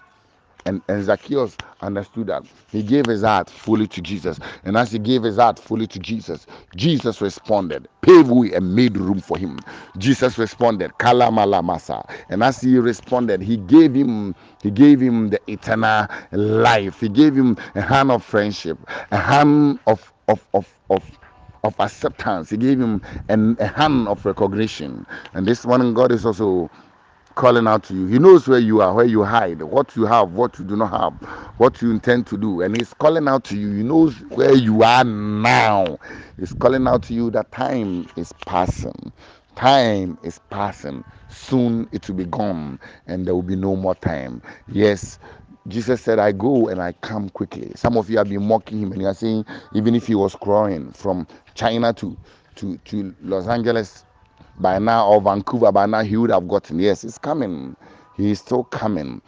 And, 0.66 0.82
and 0.88 1.04
Zacchaeus 1.04 1.58
understood 1.82 2.28
that. 2.28 2.44
He 2.72 2.82
gave 2.82 3.06
his 3.06 3.22
heart 3.22 3.50
fully 3.50 3.86
to 3.88 4.02
Jesus. 4.02 4.40
And 4.64 4.76
as 4.76 4.92
he 4.92 4.98
gave 4.98 5.22
his 5.24 5.36
heart 5.36 5.58
fully 5.58 5.86
to 5.88 5.98
Jesus, 6.00 6.46
Jesus 6.76 7.20
responded, 7.20 7.88
paved 8.02 8.30
way 8.30 8.52
and 8.54 8.74
made 8.76 8.96
room 8.96 9.20
for 9.20 9.38
him. 9.38 9.64
Jesus 9.98 10.38
responded, 10.38 10.92
Kalamala. 10.98 11.62
And 12.30 12.42
as 12.42 12.60
he 12.60 12.78
responded, 12.78 13.42
he 13.42 13.56
gave 13.58 13.94
him, 13.94 14.34
he 14.62 14.70
gave 14.70 15.00
him 15.00 15.30
the 15.30 15.40
eternal 15.50 16.06
life. 16.32 17.00
He 17.00 17.08
gave 17.08 17.34
him 17.36 17.56
a 17.74 17.82
hand 17.82 18.10
of 18.10 18.24
friendship, 18.24 18.78
a 19.12 19.18
hand 19.18 19.80
of 19.86 20.12
of 20.28 20.46
of 20.54 20.74
of 20.90 21.18
of 21.64 21.74
acceptance. 21.80 22.50
He 22.50 22.56
gave 22.56 22.80
him 22.80 23.02
an, 23.28 23.56
a 23.60 23.66
hand 23.66 24.08
of 24.08 24.24
recognition. 24.26 25.06
And 25.34 25.46
this 25.46 25.66
morning, 25.66 25.94
God 25.94 26.12
is 26.12 26.26
also 26.26 26.70
calling 27.40 27.66
out 27.66 27.82
to 27.82 27.94
you. 27.94 28.06
He 28.06 28.18
knows 28.18 28.46
where 28.46 28.58
you 28.58 28.82
are, 28.82 28.92
where 28.92 29.06
you 29.06 29.24
hide, 29.24 29.62
what 29.62 29.96
you 29.96 30.04
have, 30.04 30.32
what 30.32 30.58
you 30.58 30.64
do 30.66 30.76
not 30.76 30.90
have, 30.90 31.14
what 31.56 31.80
you 31.80 31.90
intend 31.90 32.26
to 32.26 32.36
do. 32.36 32.60
And 32.60 32.76
He's 32.76 32.92
calling 32.92 33.26
out 33.28 33.44
to 33.44 33.56
you. 33.56 33.72
He 33.72 33.82
knows 33.82 34.14
where 34.28 34.54
you 34.54 34.82
are 34.82 35.04
now. 35.04 35.98
He's 36.38 36.52
calling 36.52 36.86
out 36.86 37.02
to 37.04 37.14
you 37.14 37.30
that 37.30 37.50
time 37.50 38.06
is 38.16 38.34
passing. 38.44 39.10
Time 39.56 40.18
is 40.22 40.38
passing. 40.50 41.02
Soon 41.30 41.88
it 41.92 42.06
will 42.08 42.16
be 42.16 42.26
gone 42.26 42.78
and 43.06 43.26
there 43.26 43.34
will 43.34 43.42
be 43.42 43.56
no 43.56 43.74
more 43.74 43.94
time. 43.94 44.42
Yes. 44.68 45.18
Jesus 45.68 46.02
said, 46.02 46.18
I 46.18 46.32
go 46.32 46.68
and 46.68 46.82
I 46.82 46.92
come 46.92 47.30
quickly. 47.30 47.72
Some 47.74 47.96
of 47.96 48.10
you 48.10 48.18
have 48.18 48.28
been 48.28 48.46
mocking 48.46 48.80
him 48.82 48.92
and 48.92 49.00
you 49.00 49.06
are 49.08 49.14
saying, 49.14 49.46
even 49.72 49.94
if 49.94 50.06
he 50.06 50.14
was 50.14 50.34
crying 50.34 50.92
from 50.92 51.26
China 51.54 51.94
to, 51.94 52.18
to, 52.56 52.76
to 52.76 53.14
Los 53.22 53.46
Angeles 53.46 54.04
by 54.60 54.78
now 54.80 55.08
or 55.08 55.22
Vancouver 55.22 55.72
by 55.72 55.86
now 55.86 56.02
he 56.02 56.16
would 56.18 56.30
have 56.30 56.48
gotten. 56.48 56.80
Yes, 56.80 57.04
it's 57.04 57.18
coming. 57.18 57.76
He 58.16 58.32
is 58.32 58.40
still 58.40 58.64
coming. 58.64 59.22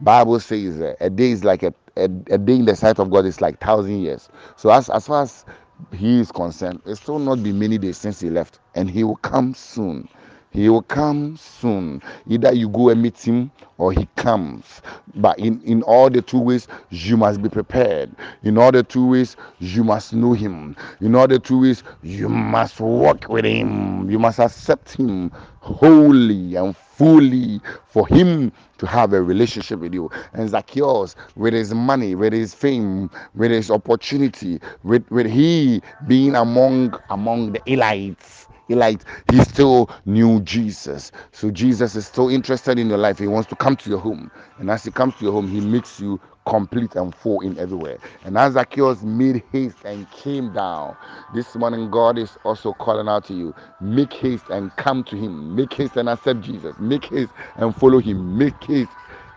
Bible 0.00 0.40
says 0.40 0.80
uh, 0.80 0.94
a 1.00 1.10
day 1.10 1.32
is 1.32 1.44
like 1.44 1.64
a, 1.64 1.74
a, 1.96 2.04
a 2.04 2.38
day 2.38 2.56
in 2.56 2.66
the 2.66 2.76
sight 2.76 3.00
of 3.00 3.10
God 3.10 3.26
is 3.26 3.40
like 3.40 3.60
thousand 3.60 4.02
years. 4.02 4.28
So 4.56 4.70
as 4.70 4.90
as 4.90 5.06
far 5.08 5.24
as 5.24 5.46
he 5.94 6.20
is 6.20 6.32
concerned, 6.32 6.82
it's 6.86 7.00
still 7.02 7.20
not 7.20 7.42
been 7.42 7.58
many 7.58 7.78
days 7.78 7.98
since 7.98 8.20
he 8.20 8.30
left, 8.30 8.60
and 8.76 8.90
he 8.90 9.04
will 9.04 9.16
come 9.18 9.54
soon. 9.54 10.08
He 10.56 10.70
will 10.70 10.80
come 10.80 11.36
soon. 11.36 12.00
Either 12.26 12.50
you 12.54 12.70
go 12.70 12.88
and 12.88 13.02
meet 13.02 13.18
him 13.18 13.50
or 13.76 13.92
he 13.92 14.08
comes. 14.16 14.80
But 15.14 15.38
in, 15.38 15.60
in 15.60 15.82
all 15.82 16.08
the 16.08 16.22
two 16.22 16.40
ways, 16.40 16.66
you 16.88 17.18
must 17.18 17.42
be 17.42 17.50
prepared. 17.50 18.10
In 18.42 18.56
all 18.56 18.72
the 18.72 18.82
two 18.82 19.06
ways, 19.06 19.36
you 19.58 19.84
must 19.84 20.14
know 20.14 20.32
him. 20.32 20.74
In 21.02 21.14
all 21.14 21.28
the 21.28 21.38
two 21.38 21.60
ways, 21.60 21.82
you 22.02 22.30
must 22.30 22.80
walk 22.80 23.28
with 23.28 23.44
him. 23.44 24.08
You 24.08 24.18
must 24.18 24.38
accept 24.38 24.96
him 24.96 25.30
wholly 25.60 26.54
and 26.54 26.74
fully 26.74 27.60
for 27.88 28.08
him 28.08 28.50
to 28.78 28.86
have 28.86 29.12
a 29.12 29.22
relationship 29.22 29.80
with 29.80 29.92
you. 29.92 30.10
And 30.32 30.48
Zacchaeus, 30.48 31.16
with 31.34 31.52
his 31.52 31.74
money, 31.74 32.14
with 32.14 32.32
his 32.32 32.54
fame, 32.54 33.10
with 33.34 33.50
his 33.50 33.70
opportunity, 33.70 34.58
with, 34.84 35.04
with 35.10 35.26
he 35.26 35.82
being 36.06 36.34
among 36.34 36.98
among 37.10 37.52
the 37.52 37.60
elites 37.60 38.45
like 38.74 39.00
he 39.30 39.40
still 39.44 39.90
knew 40.06 40.40
Jesus. 40.40 41.12
So 41.32 41.50
Jesus 41.50 41.94
is 41.94 42.06
still 42.06 42.28
interested 42.28 42.78
in 42.78 42.88
your 42.88 42.98
life. 42.98 43.18
He 43.18 43.26
wants 43.26 43.48
to 43.50 43.56
come 43.56 43.76
to 43.76 43.90
your 43.90 43.98
home. 43.98 44.30
And 44.58 44.70
as 44.70 44.84
he 44.84 44.90
comes 44.90 45.14
to 45.16 45.24
your 45.24 45.32
home, 45.32 45.48
he 45.48 45.60
makes 45.60 46.00
you 46.00 46.20
complete 46.46 46.94
and 46.96 47.14
full 47.14 47.40
in 47.40 47.58
everywhere. 47.58 47.98
And 48.24 48.38
as 48.38 48.54
Zacchaeus 48.54 49.02
made 49.02 49.42
haste 49.52 49.84
and 49.84 50.10
came 50.10 50.52
down, 50.52 50.96
this 51.34 51.54
morning 51.54 51.90
God 51.90 52.18
is 52.18 52.36
also 52.44 52.72
calling 52.74 53.08
out 53.08 53.24
to 53.26 53.34
you. 53.34 53.54
Make 53.80 54.12
haste 54.14 54.48
and 54.50 54.74
come 54.76 55.04
to 55.04 55.16
him. 55.16 55.54
Make 55.54 55.72
haste 55.74 55.96
and 55.96 56.08
accept 56.08 56.40
Jesus. 56.40 56.76
Make 56.78 57.06
haste 57.06 57.32
and 57.56 57.74
follow 57.76 57.98
him. 57.98 58.38
Make 58.38 58.62
haste. 58.64 58.92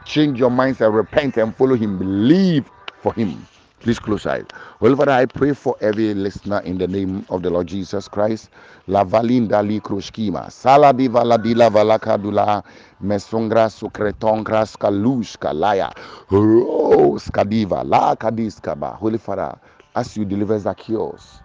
Change 0.06 0.40
your 0.40 0.52
minds 0.52 0.82
and 0.82 0.94
repent 0.96 1.38
and 1.38 1.56
follow 1.56 1.76
him. 1.76 1.98
Believe 2.00 2.72
for 3.02 3.14
him. 3.14 3.49
Please 3.80 4.00
close 4.00 4.26
eyes. 4.28 4.46
Well, 4.82 4.96
Father, 4.96 5.14
I 5.14 5.26
pray 5.26 5.54
for 5.54 5.78
every 5.82 6.14
listener 6.14 6.60
in 6.62 6.78
the 6.80 6.88
name 6.88 7.26
of 7.30 7.44
the 7.44 7.50
Lord 7.52 7.68
Jesus 7.68 8.08
Christ. 8.10 8.50
La 8.88 9.06
valinda 9.06 9.62
li 9.68 9.80
krushkima. 9.82 10.52
Sala 10.52 10.94
di 10.94 11.08
valadila 11.10 11.70
valakadula. 11.72 12.64
Mesongra 13.04 13.70
sukretongra 13.70 14.66
skalushka 14.68 15.54
laya. 15.54 15.94
Rose 16.32 17.30
kadiva. 17.32 17.84
La 17.86 18.16
kadiskaba. 18.16 18.98
Holy 18.98 19.18
Father, 19.20 19.58
as 19.96 20.18
you 20.18 20.26
deliver 20.26 20.60
Zacchaeus 20.60 21.42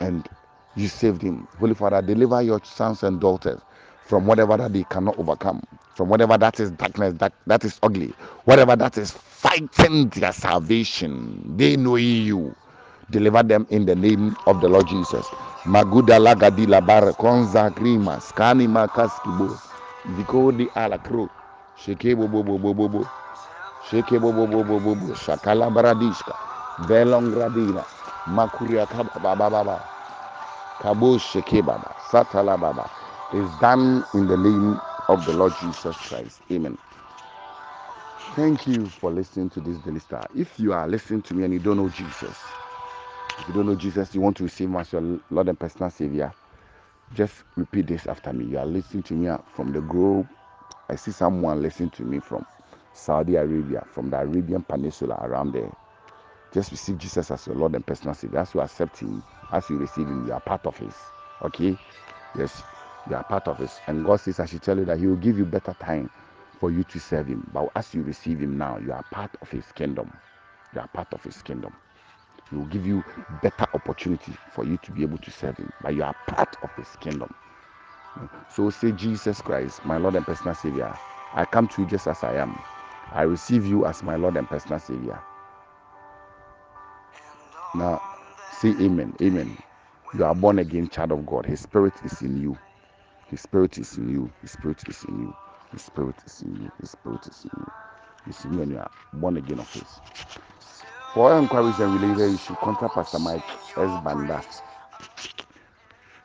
and 0.00 0.28
you 0.76 0.88
saved 0.88 1.22
him. 1.22 1.48
Holy 1.58 1.74
Father, 1.74 2.02
deliver 2.02 2.42
your 2.42 2.60
sons 2.64 3.02
and 3.02 3.20
daughters 3.20 3.60
from 4.08 4.26
whatever 4.26 4.58
that 4.58 4.74
they 4.74 4.84
cannot 4.84 5.18
overcome, 5.18 5.62
from 5.94 6.10
whatever 6.10 6.38
that 6.38 6.60
is 6.60 6.72
darkness, 6.72 7.14
that, 7.18 7.34
that 7.46 7.64
is 7.64 7.80
ugly, 7.84 8.16
whatever 8.46 8.76
that 8.76 8.98
is 8.98 9.12
fighting 9.12 10.10
their 10.10 10.32
salvation. 10.34 11.56
They 11.58 11.76
know 11.76 11.96
you. 11.96 12.56
Deliver 13.10 13.44
them 13.44 13.68
in 13.70 13.86
the 13.86 13.96
name 13.96 14.36
of 14.48 14.60
the 14.60 14.68
Lord 14.70 14.88
Jesus. 14.88 15.30
Maguda 15.66 16.18
lagadi 16.20 16.66
labar 16.66 17.14
konza 17.16 17.70
grima 17.70 18.20
skani 18.20 18.68
makaskibo 18.68 19.60
ziko 20.06 20.52
di 20.52 20.68
alakro 20.74 21.30
sheke 21.76 22.16
bo 22.16 22.28
bo 22.28 22.42
bo 22.44 22.58
sheke 23.80 24.20
bo 24.20 24.32
bo 24.32 24.46
bo 24.46 25.14
shakala 25.14 25.70
baradishka 25.70 26.34
velongradina 26.78 27.86
makuria 28.26 28.86
kaba 28.86 29.36
baba 29.36 29.84
kabo 30.78 31.18
sheke 31.18 31.62
baba 31.62 31.94
satala 31.98 32.58
baba 32.58 32.90
is 33.30 33.50
done 33.58 34.06
in 34.14 34.26
the 34.28 34.36
name 34.38 34.82
of 35.08 35.24
the 35.24 35.32
Lord 35.34 35.56
Jesus 35.56 36.00
Christ. 36.02 36.42
Amen. 36.52 36.78
Thank 38.32 38.66
you 38.66 38.90
for 38.90 39.12
listening 39.12 39.50
to 39.50 39.60
this 39.60 39.78
Daily 39.80 40.00
Star. 40.00 40.28
If 40.34 40.60
you 40.60 40.72
are 40.72 40.88
listening 40.88 41.22
to 41.24 41.34
me 41.34 41.44
and 41.44 41.54
you 41.54 41.60
don't 41.60 41.78
know 41.78 41.88
Jesus, 41.90 42.56
if 43.38 43.48
you 43.48 43.54
don't 43.54 43.66
know 43.66 43.76
Jesus, 43.76 44.14
you 44.14 44.20
want 44.22 44.36
to 44.38 44.44
receive 44.44 44.68
him 44.68 44.76
as 44.76 44.92
your 44.92 45.20
Lord 45.30 45.48
and 45.48 45.58
personal 45.60 45.90
Savior, 45.90 46.34
just 47.12 47.44
repeat 47.56 47.88
this 47.88 48.06
after 48.06 48.32
me. 48.32 48.46
You 48.46 48.58
are 48.58 48.66
listening 48.66 49.04
to 49.04 49.14
me 49.14 49.30
from 49.48 49.72
the 49.72 49.82
globe. 49.82 50.28
I 50.90 50.96
see 50.96 51.12
someone 51.12 51.62
listening 51.62 51.90
to 51.92 52.04
me 52.04 52.20
from 52.20 52.46
Saudi 52.92 53.36
Arabia, 53.36 53.84
from 53.88 54.10
the 54.10 54.18
Arabian 54.20 54.64
Peninsula 54.64 55.18
around 55.22 55.52
there. 55.52 55.72
Just 56.52 56.72
receive 56.72 56.98
Jesus 56.98 57.30
as 57.30 57.46
your 57.46 57.56
Lord 57.56 57.74
and 57.76 57.86
personal 57.86 58.14
Savior. 58.14 58.40
As 58.40 58.54
you 58.54 58.60
accept 58.60 58.98
Him, 58.98 59.24
as 59.50 59.70
you 59.70 59.78
receive 59.78 60.08
Him, 60.08 60.24
you 60.26 60.32
are 60.32 60.40
part 60.40 60.66
of 60.66 60.76
His. 60.78 60.96
Okay? 61.42 61.78
Yes, 62.34 62.64
you 63.08 63.16
are 63.16 63.24
part 63.24 63.48
of 63.48 63.60
it. 63.60 63.70
And 63.88 64.04
God 64.04 64.20
says, 64.20 64.40
I 64.40 64.46
should 64.46 64.62
tell 64.62 64.78
you 64.78 64.86
that 64.86 64.98
He 64.98 65.06
will 65.08 65.16
give 65.16 65.38
you 65.38 65.46
better 65.46 65.74
time 65.74 66.10
for 66.60 66.70
you 66.72 66.84
to 66.84 67.00
serve 67.00 67.28
Him. 67.28 67.48
But 67.52 67.68
as 67.76 67.94
you 67.94 68.02
receive 68.02 68.40
Him 68.40 68.58
now, 68.58 68.78
you 68.78 68.92
are 68.92 69.04
part 69.04 69.32
of 69.42 69.50
His 69.50 69.72
kingdom. 69.72 70.12
You 70.74 70.80
are 70.82 70.88
part 70.88 71.12
of 71.14 71.24
His 71.24 71.42
kingdom. 71.42 71.74
He 72.50 72.56
will 72.56 72.66
give 72.66 72.86
you 72.86 73.04
better 73.42 73.66
opportunity 73.74 74.38
for 74.50 74.64
you 74.64 74.78
to 74.78 74.92
be 74.92 75.02
able 75.02 75.18
to 75.18 75.30
serve 75.32 75.58
Him. 75.58 75.72
But 75.82 75.94
you 75.94 76.04
are 76.04 76.14
part 76.28 76.56
of 76.62 76.74
His 76.76 76.96
kingdom. 77.00 77.34
So 78.50 78.70
say, 78.70 78.92
Jesus 78.92 79.42
Christ, 79.42 79.84
my 79.84 79.98
Lord 79.98 80.16
and 80.16 80.26
personal 80.26 80.54
Savior, 80.54 80.98
I 81.34 81.44
come 81.46 81.68
to 81.68 81.82
you 81.82 81.88
just 81.88 82.08
as 82.08 82.24
I 82.24 82.34
am. 82.36 82.62
I 83.12 83.22
receive 83.22 83.66
you 83.66 83.86
as 83.86 84.02
my 84.02 84.16
Lord 84.16 84.36
and 84.36 84.48
personal 84.48 84.80
Savior. 84.80 85.20
Now, 87.74 88.02
say 88.60 88.70
Amen. 88.80 89.14
Amen. 89.22 89.58
You 90.14 90.24
are 90.24 90.34
born 90.34 90.58
again, 90.60 90.88
child 90.88 91.12
of 91.12 91.26
God. 91.26 91.46
His 91.46 91.60
Spirit 91.60 91.94
is 92.04 92.22
in 92.22 92.40
you. 92.42 92.58
His 93.28 93.42
spirit 93.42 93.78
is 93.78 93.98
in 93.98 94.08
you. 94.10 94.32
His 94.42 94.52
spirit 94.52 94.84
is 94.88 95.04
in 95.04 95.18
you. 95.20 95.36
His 95.72 95.82
spirit 95.82 96.16
is 96.26 96.42
in 96.42 96.60
you. 96.62 96.72
His 96.80 96.92
spirit 96.92 97.26
is 97.28 97.44
in 97.44 97.50
you. 97.58 97.72
He's 98.26 98.44
in 98.46 98.54
you 98.54 98.62
and 98.62 98.72
you 98.72 98.78
are 98.78 98.90
born 99.12 99.38
again 99.38 99.60
of 99.60 99.72
His. 99.72 100.00
For 101.14 101.38
inquiries 101.38 101.80
and 101.80 101.92
related, 101.92 102.40
should 102.40 102.60
contact 102.60 102.94
Pastor 102.94 103.18
Mike 103.20 103.44
S. 103.76 103.96
Banda. 103.98 104.44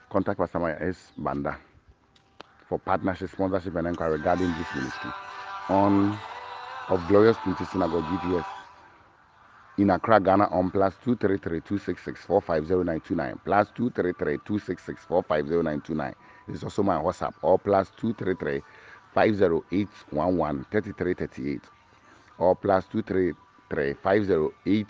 Contact 0.10 0.40
Pastor 0.40 0.60
Mike 0.60 0.78
S. 0.82 1.14
Banda 1.18 1.58
for 2.68 2.80
partnership, 2.80 3.30
sponsorship, 3.32 3.76
and 3.76 3.88
inquiry 3.90 4.14
regarding 4.14 4.54
this 4.56 4.74
ministry 4.74 5.14
on 5.70 6.22
of 6.90 7.08
Glorious 7.08 7.38
Trinity 7.40 7.66
Synagogue 7.66 8.08
GTS 8.08 8.48
in 9.78 9.90
Accra, 9.90 10.20
Ghana 10.20 10.48
on 10.52 10.70
plus 10.72 10.94
233-266-450-929 11.06 13.40
plus 13.46 13.68
233-266-450-929. 13.78 16.14
It's 16.50 16.64
also 16.64 16.84
my 16.84 16.96
WhatsApp 16.98 17.34
or 17.42 17.58
plus 17.60 17.92
233-508-11-3338 19.16 21.62
or 22.40 22.56
plus 22.56 22.86
503 22.86 23.94
508 23.96 24.88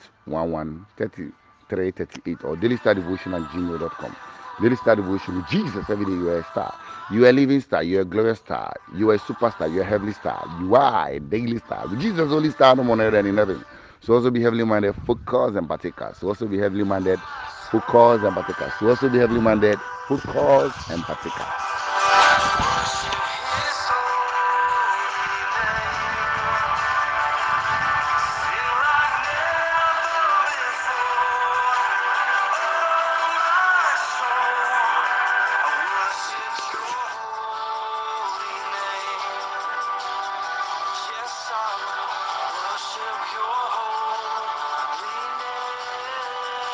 3338 1.70 2.44
or 2.44 2.56
daily 2.58 2.78
star 2.78 2.94
devotion 2.96 3.34
at 3.34 3.42
gmail.com. 3.50 4.16
Daily 4.62 4.76
star 4.76 4.96
devotion 4.96 5.36
with 5.38 5.48
Jesus 5.48 5.90
every 5.90 6.06
day 6.06 6.12
you 6.14 6.30
are 6.30 6.40
a 6.40 6.44
star. 6.44 6.74
You 7.12 7.26
are 7.26 7.30
a 7.30 7.34
living 7.34 7.62
star, 7.62 7.84
you 7.84 8.00
are 8.00 8.02
a 8.02 8.06
glorious 8.06 8.40
star, 8.40 8.74
you 8.96 9.10
are 9.10 9.16
a 9.16 9.20
superstar, 9.20 9.72
you 9.72 9.80
are 9.80 9.84
a 9.84 9.88
heavenly 9.88 10.14
star, 10.14 10.46
you 10.62 10.76
are 10.76 11.10
a 11.10 11.20
daily 11.20 11.58
star. 11.60 11.88
With 11.88 12.00
Jesus 12.02 12.32
only 12.32 12.52
star 12.52 12.76
no 12.76 12.84
more 12.84 12.98
than 12.98 13.26
in 13.26 13.38
heaven. 13.38 13.64
So 14.04 14.14
also 14.16 14.32
be 14.32 14.42
heavily 14.42 14.66
minded, 14.66 14.96
focus 14.96 15.56
and 15.56 15.68
partakers. 15.68 16.20
So 16.20 16.30
also 16.30 16.48
be 16.48 16.60
heavily 16.60 16.84
minded, 16.86 17.26
focus 17.72 18.24
and 18.24 18.36
partakers. 18.36 18.76
So 18.76 18.90
also 18.90 19.10
be 19.10 19.20
heavily 19.20 19.42
minded, 19.42 19.84
focus 20.08 20.82
and 20.90 21.08
partakers. 21.08 21.83